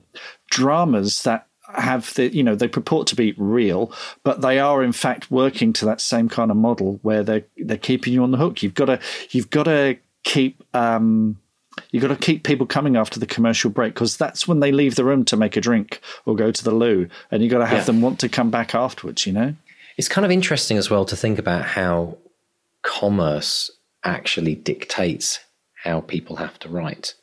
[0.49, 3.91] dramas that have the you know they purport to be real
[4.23, 7.77] but they are in fact working to that same kind of model where they're they're
[7.77, 8.99] keeping you on the hook you've got to
[9.31, 11.37] you've got to keep um
[11.89, 14.93] You've got to keep people coming after the commercial break because that's when they leave
[14.93, 17.65] the room to make a drink or go to the loo, and you've got to
[17.65, 17.85] have Yeah.
[17.85, 19.25] them want to come back afterwards.
[19.25, 19.55] You know,
[19.97, 22.17] It's kind of interesting as well to think about how
[22.83, 23.71] commerce
[24.03, 25.39] actually dictates
[25.83, 27.15] how people have to write.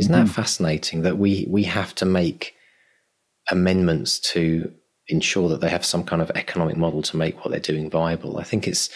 [0.00, 2.54] Isn't that fascinating that we we have to make
[3.50, 4.72] amendments to
[5.08, 8.38] ensure that they have some kind of economic model to make what they're doing viable?
[8.38, 8.88] I think it's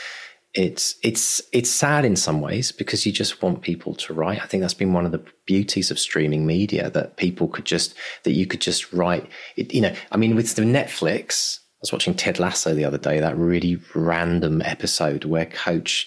[0.54, 4.40] it's it's it's sad in some ways because you just want people to write.
[4.40, 7.94] I think that's been one of the beauties of streaming media that people could just
[8.22, 9.28] that you could just write.
[9.56, 12.98] It, you know, I mean, with the Netflix, I was watching Ted Lasso the other
[12.98, 13.18] day.
[13.18, 16.06] That really random episode where Coach,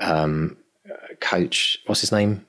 [0.00, 0.56] um,
[0.88, 2.46] uh, Coach, what's his name?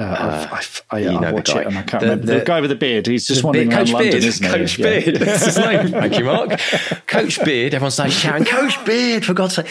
[0.00, 1.60] Uh, I've, I've, I, you I watch guy.
[1.62, 3.06] it and I can't The- remember the, the- guy with the beard.
[3.06, 4.24] He's just wandering Beard- around Coach London, Beard.
[4.24, 4.50] isn't he?
[4.52, 4.86] Coach Yeah.
[5.00, 5.16] Beard.
[5.20, 5.88] That's his name.
[5.88, 6.60] Thank you, Mark.
[7.06, 7.74] Coach Beard.
[7.74, 9.66] Everyone's like shouting, Coach Beard, for God's sake.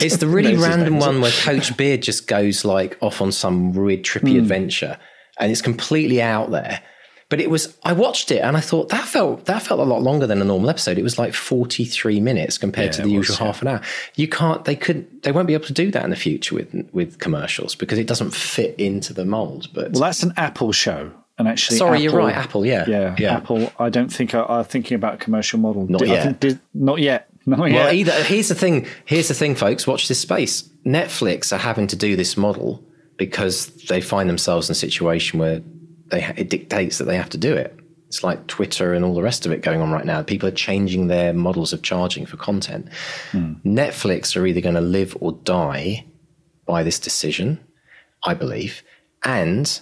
[0.00, 4.02] It's the really random one where Coach Beard just goes like off on some weird
[4.04, 4.98] trippy adventure
[5.38, 6.80] and it's completely out there.
[7.32, 10.02] But it was I watched it and I thought that felt that felt a lot
[10.02, 10.98] longer than a normal episode.
[10.98, 13.46] It was like 43 minutes compared to the it was, usual yeah.
[13.46, 13.80] half an hour.
[14.16, 16.90] You can't they could they won't be able to do that in the future with
[16.92, 19.68] with commercials because it doesn't fit into the mold.
[19.72, 22.84] But Well, that's an Apple show, and actually, sorry, you're Apple- right, Apple, yeah.
[22.86, 23.36] Yeah, Yeah.
[23.38, 23.72] Apple.
[23.78, 25.86] I don't think are, are thinking about a commercial model.
[25.88, 26.38] Not Did- yet.
[26.40, 27.30] did- not yet.
[27.46, 27.94] Not Well, yet.
[27.94, 28.86] either here's the thing.
[29.06, 29.86] Here's the thing, folks.
[29.86, 30.68] Watch this space.
[30.84, 32.84] Netflix are having to do this model
[33.16, 35.62] because they find themselves in a situation where
[36.12, 37.76] they it dictates that they have to do it.
[38.06, 40.22] It's like Twitter and all the rest of it going on right now.
[40.22, 42.88] People are changing their models of charging for content.
[43.30, 43.54] Hmm.
[43.64, 46.04] Netflix are either going to live or die
[46.66, 47.58] by this decision,
[48.22, 48.82] I believe,
[49.24, 49.80] and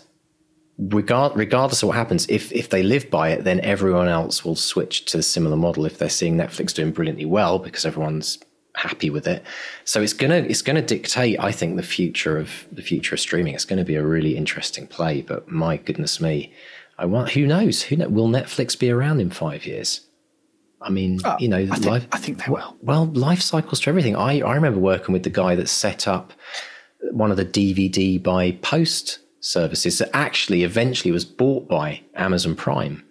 [0.78, 4.56] regard, regardless of what happens, if if they live by it, then everyone else will
[4.56, 5.84] switch to a similar model.
[5.84, 8.38] If they're seeing Netflix doing brilliantly well because everyone's
[8.74, 9.42] happy with it,
[9.84, 13.54] so it's gonna it's gonna dictate, I think, the future of the future of streaming.
[13.54, 15.22] It's going to be a really interesting play.
[15.22, 16.52] But my goodness me,
[16.98, 17.82] I want who knows?
[17.82, 20.02] Who know, will Netflix be around in five years?
[20.82, 22.76] I mean, uh, you know, I think, life, I think they will.
[22.80, 24.16] well, life cycles to everything.
[24.16, 26.32] I, I remember working with the guy that set up
[27.12, 33.04] one of the DVD by post services that actually eventually was bought by Amazon Prime.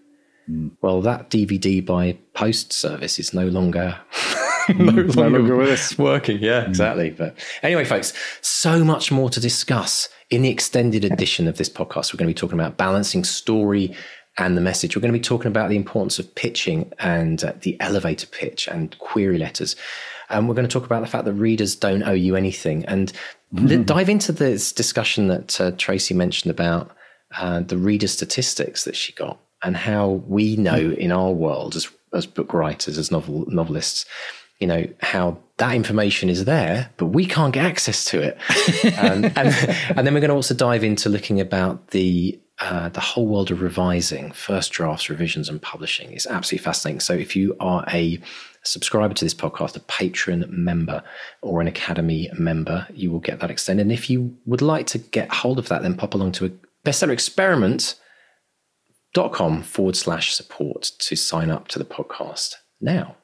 [0.45, 0.70] Hmm.
[0.82, 3.99] Well, that DVD by post service is no longer
[4.78, 5.97] no longer with us.
[5.97, 6.39] working.
[6.39, 7.09] Yeah, exactly.
[7.11, 12.13] But anyway, folks, so much more to discuss in the extended edition of this podcast.
[12.13, 13.95] We're going to be talking about balancing story
[14.38, 14.95] and the message.
[14.95, 18.67] We're going to be talking about the importance of pitching and uh, the elevator pitch
[18.67, 19.76] and query letters.
[20.30, 23.11] And we're going to talk about the fact that readers don't owe you anything and
[23.53, 23.86] mm.
[23.86, 26.91] dive into this discussion that uh, Tracey mentioned about
[27.38, 31.89] uh, the reader statistics that she got and how we know in our world as
[32.13, 34.05] as book writers, as novel novelists,
[34.60, 38.38] you know how that information is there, but we can't get access to it.
[38.97, 39.53] um, and,
[39.95, 43.51] and then we're going to also dive into looking about the uh, the whole world
[43.51, 46.99] of revising, first drafts, revisions, and publishing It's absolutely fascinating.
[46.99, 48.20] So if you are a
[48.64, 51.01] subscriber to this podcast, a patron member
[51.41, 53.84] or an academy member, you will get that extended.
[53.84, 56.51] And if you would like to get hold of that, then pop along to a
[56.86, 63.16] bestseller experiment.com forward slash support to sign up to the podcast now.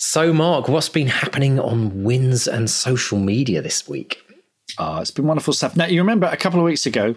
[0.00, 4.22] So, Mark, what's been happening on wins and social media this week?
[4.78, 5.76] Oh, it's been wonderful stuff.
[5.76, 7.16] Now, you remember a couple of weeks ago,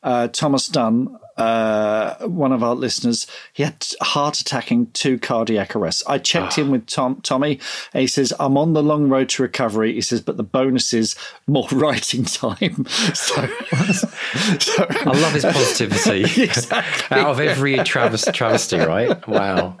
[0.00, 6.04] uh, Thomas Dunn, uh, one of our listeners, he had heart attacking two cardiac arrests.
[6.06, 6.62] I checked oh.
[6.62, 7.58] in with Tom, Tommy,
[7.92, 9.94] and he says, I'm on the long road to recovery.
[9.94, 11.16] He says, but the bonus is
[11.48, 12.86] more writing time.
[13.14, 13.34] So,
[14.60, 16.42] so I love his positivity.
[16.44, 17.16] exactly.
[17.18, 19.26] Out of every travesty, right?
[19.26, 19.78] Wow.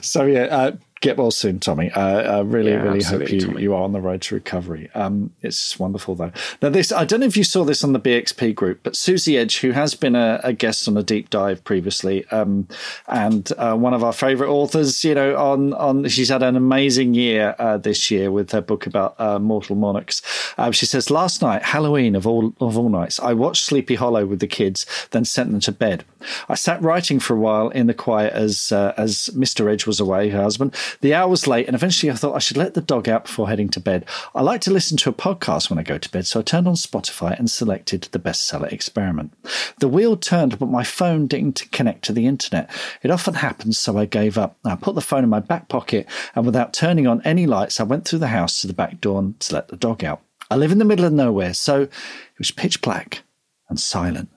[0.00, 0.44] So, yeah.
[0.44, 1.90] Uh, get well soon, Tommy.
[1.90, 4.88] Uh, I really, yeah, really hope you, you are on the road to recovery.
[4.94, 6.32] Um, it's wonderful, though.
[6.62, 9.36] Now, this I don't know if you saw this on the BXP group, but Susie
[9.36, 12.66] Edge, who has been a, a guest on a deep dive previously, um,
[13.08, 17.14] and uh, one of our favourite authors, you know, on on she's had an amazing
[17.14, 20.22] year uh, this year with her book about uh, mortal monarchs.
[20.56, 24.24] Um, she says, last night, Halloween of all of all nights, I watched Sleepy Hollow
[24.24, 26.04] with the kids, then sent them to bed.
[26.48, 29.70] I sat writing for a while in the quiet as uh, as Mr.
[29.70, 30.74] Edge was away, her husband.
[31.00, 33.48] The hour was late, and eventually I thought I should let the dog out before
[33.48, 34.06] heading to bed.
[34.34, 36.68] I like to listen to a podcast when I go to bed, so I turned
[36.68, 39.32] on Spotify and selected the bestseller experiment.
[39.78, 42.70] The wheel turned, but my phone didn't connect to the internet.
[43.02, 44.58] It often happens, so I gave up.
[44.64, 47.84] I put the phone in my back pocket, and without turning on any lights, I
[47.84, 50.22] went through the house to the back door to let the dog out.
[50.50, 51.90] I live in the middle of nowhere, so it
[52.38, 53.22] was pitch black
[53.68, 54.28] and silent.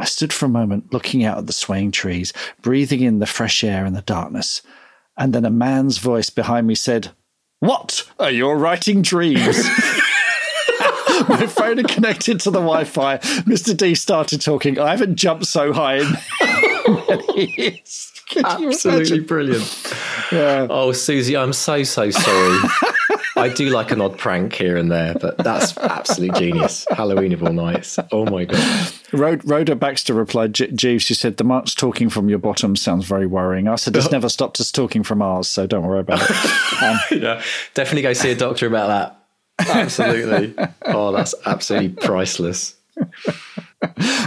[0.00, 2.32] I stood for a moment looking out at the swaying trees,
[2.62, 4.62] breathing in the fresh air and the darkness
[5.20, 7.10] and then a man's voice behind me said,
[7.60, 9.62] What are your writing dreams?
[11.28, 13.18] My phone had connected to the Wi Fi.
[13.18, 13.76] Mr.
[13.76, 14.78] D started talking.
[14.78, 16.16] I haven't jumped so high in
[17.06, 18.10] many years.
[18.42, 19.94] Absolutely brilliant.
[20.32, 20.66] Yeah.
[20.70, 22.58] Oh, Susie, I'm so, so sorry.
[23.40, 26.86] I do like an odd prank here and there, but that's absolute genius.
[26.90, 27.98] Halloween of all nights.
[28.12, 28.92] Oh my god.
[29.12, 33.68] Rhoda Baxter replied, Jeeves, she said, the march talking from your bottom sounds very worrying.
[33.68, 36.82] I said, it's never stopped us talking from ours, so don't worry about it.
[36.82, 37.42] Um, yeah,
[37.74, 39.16] definitely go see a doctor about that.
[39.68, 40.54] Absolutely.
[40.86, 42.76] oh, that's absolutely priceless.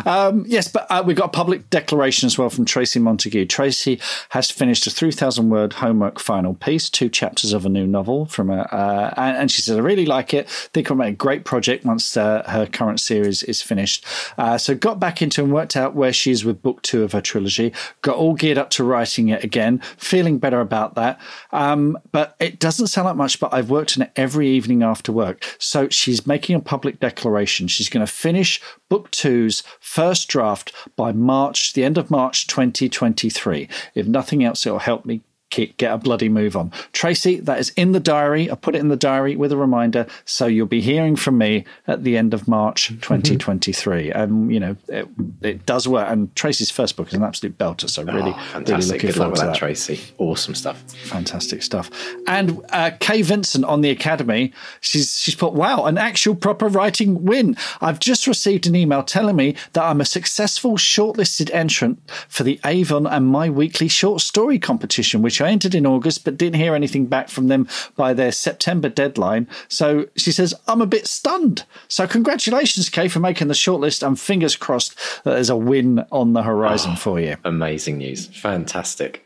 [0.05, 3.45] Um, yes, but uh, we've got a public declaration as well from Tracy Montague.
[3.45, 3.99] Tracy
[4.29, 8.49] has finished a 3,000 word homework final piece, two chapters of a new novel from
[8.49, 10.49] a, uh, and, and, she said, I really like it.
[10.49, 14.05] Think it'll make a great project once uh, her current series is finished.
[14.37, 17.11] Uh, so got back into and worked out where she is with book two of
[17.11, 21.19] her trilogy, got all geared up to writing it again, feeling better about that.
[21.51, 25.11] Um, but it doesn't sound like much, but I've worked on it every evening after
[25.11, 25.45] work.
[25.59, 27.67] So she's making a public declaration.
[27.67, 28.61] She's going to finish
[28.93, 33.67] book two's first draft by March, the end of March 2023.
[33.95, 35.21] If nothing else, it'll help me
[35.55, 36.71] get a bloody move on.
[36.91, 38.49] Tracy, that is in the diary.
[38.49, 40.07] I put it in the diary with a reminder.
[40.25, 44.11] So you'll be hearing from me at the end of March 2023.
[44.11, 45.07] and, you know, it,
[45.41, 46.09] it, does work.
[46.09, 47.89] And Tracy's first book is an absolute belter.
[47.89, 49.99] So really, oh, really looking Good forward to that, Tracy.
[50.17, 50.81] Awesome stuff.
[51.05, 51.89] Fantastic stuff.
[52.27, 57.23] And uh, Kay Vincent on the Academy, she's, she's put, wow, an actual proper writing
[57.23, 57.55] win.
[57.81, 62.59] I've just received an email telling me that I'm a successful shortlisted entrant for the
[62.65, 66.75] Avon and My Weekly Short Story competition, which I entered in August, but didn't hear
[66.75, 69.47] anything back from them by their September deadline.
[69.67, 71.65] So she says, I'm a bit stunned.
[71.87, 76.33] So congratulations, Kay, for making the shortlist, and fingers crossed that there's a win on
[76.33, 77.37] the horizon oh, for you.
[77.43, 78.27] Amazing news.
[78.27, 79.23] Fantastic.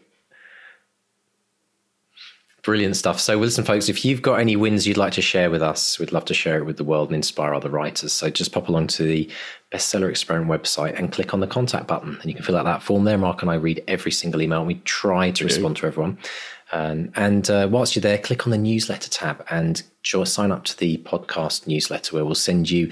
[2.67, 3.17] Brilliant stuff.
[3.21, 6.11] So, listen, folks, if you've got any wins you'd like to share with us, we'd
[6.11, 8.11] love to share it with the world and inspire other writers.
[8.11, 9.29] So, just pop along to the
[9.71, 12.83] Bestseller Experiment website and click on the contact button, and you can fill out that
[12.83, 13.17] form there.
[13.17, 16.17] Mark and I read every single email, and we try to respond to everyone.
[16.73, 19.81] Um, and uh, whilst you're there, click on the newsletter tab and
[20.25, 22.91] sign up to the podcast newsletter, where we'll send you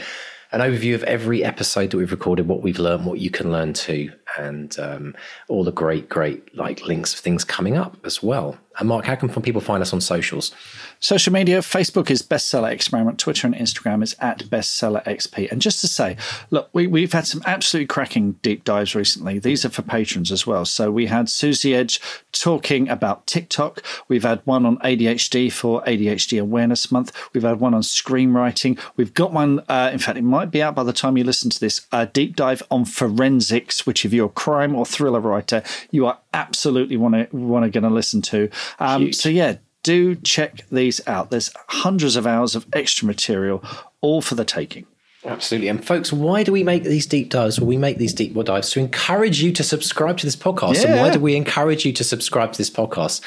[0.52, 3.74] an overview of every episode that we've recorded, what we've learned, what you can learn
[3.74, 4.12] too.
[4.38, 5.16] and um,
[5.48, 8.58] all the great, great like links of things coming up as well.
[8.80, 10.52] And Mark, how can people find us on socials?
[11.00, 15.52] Social media Facebook is Bestseller Experiment, Twitter and Instagram is at Bestseller XP.
[15.52, 16.18] And just to say,
[16.50, 19.40] look, we, we've had some absolutely cracking deep dives recently.
[19.40, 20.66] These are for patrons as well.
[20.66, 22.00] So we had Susie Edge
[22.32, 23.84] talking about TikTok.
[24.08, 27.12] We've had one on ADHD for ADHD Awareness Month.
[27.34, 28.80] We've had one on screenwriting.
[28.96, 31.50] We've got one, uh, in fact, it might be out by the time you listen
[31.52, 35.64] to this, a deep dive on forensics, which if you're a crime or thriller writer,
[35.92, 38.50] you are absolutely want to want to going to listen to.
[38.80, 41.30] Um, so yeah, do check these out.
[41.30, 43.64] There's hundreds of hours of extra material,
[44.02, 44.88] all for the taking.
[45.26, 45.70] Absolutely.
[45.70, 47.60] And folks, why do we make these deep dives?
[47.60, 50.76] Well, we make these deep dives to encourage you to subscribe to this podcast.
[50.76, 50.92] Yeah.
[50.92, 53.22] And why do we encourage you to subscribe to this podcast?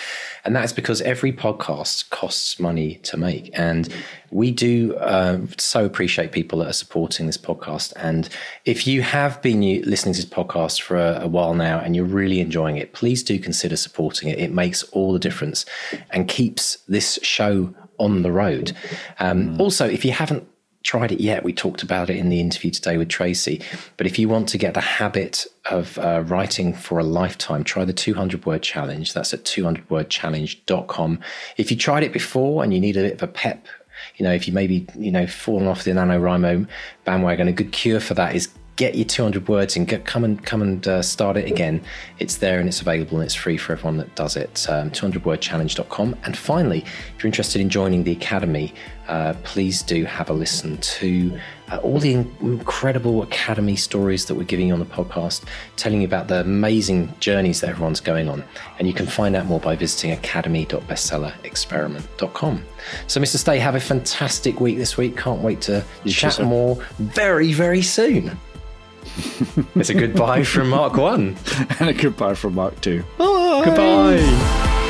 [0.44, 3.50] And that is because every podcast costs money to make.
[3.58, 3.92] And
[4.30, 7.92] we do uh, so appreciate people that are supporting this podcast.
[7.96, 8.28] And
[8.64, 12.04] if you have been listening to this podcast for a, a while now and you're
[12.04, 14.38] really enjoying it, please do consider supporting it.
[14.38, 15.66] It makes all the difference
[16.10, 18.72] and keeps this show on the road.
[19.18, 19.60] Um, mm.
[19.60, 20.46] Also, if you haven't
[20.82, 21.44] tried it yet.
[21.44, 23.60] We talked about it in the interview today with Tracey.
[23.96, 27.84] But if you want to get the habit of uh, writing for a lifetime, try
[27.84, 29.12] the 200 word challenge.
[29.12, 31.20] That's at 200wordchallenge.com.
[31.56, 33.66] If you tried it before and you need a bit of a pep,
[34.16, 36.66] you know, if you maybe, you know, fallen off the NaNoWriMo
[37.04, 38.48] bandwagon, a good cure for that is
[38.78, 41.82] get your 200 words and get, come and come and uh, start it again.
[42.20, 44.64] It's there and it's available and it's free for everyone that does it.
[44.70, 46.16] Um, 200wordchallenge.com.
[46.22, 46.84] And finally,
[47.16, 48.72] if you're interested in joining the academy,
[49.08, 51.36] uh, please do have a listen to
[51.72, 55.42] uh, all the incredible academy stories that we're giving you on the podcast,
[55.74, 58.44] telling you about the amazing journeys that everyone's going on.
[58.78, 62.64] And you can find out more by visiting academy.bestsellerexperiment.com.
[63.08, 63.38] So, Mr.
[63.38, 65.16] Stay, have a fantastic week this week.
[65.16, 68.38] Can't wait to chat more very, very soon
[69.74, 71.36] it's a goodbye from Mark 1.
[71.80, 73.02] and a goodbye from Mark 2.
[73.18, 73.62] Bye.
[73.64, 74.84] Goodbye.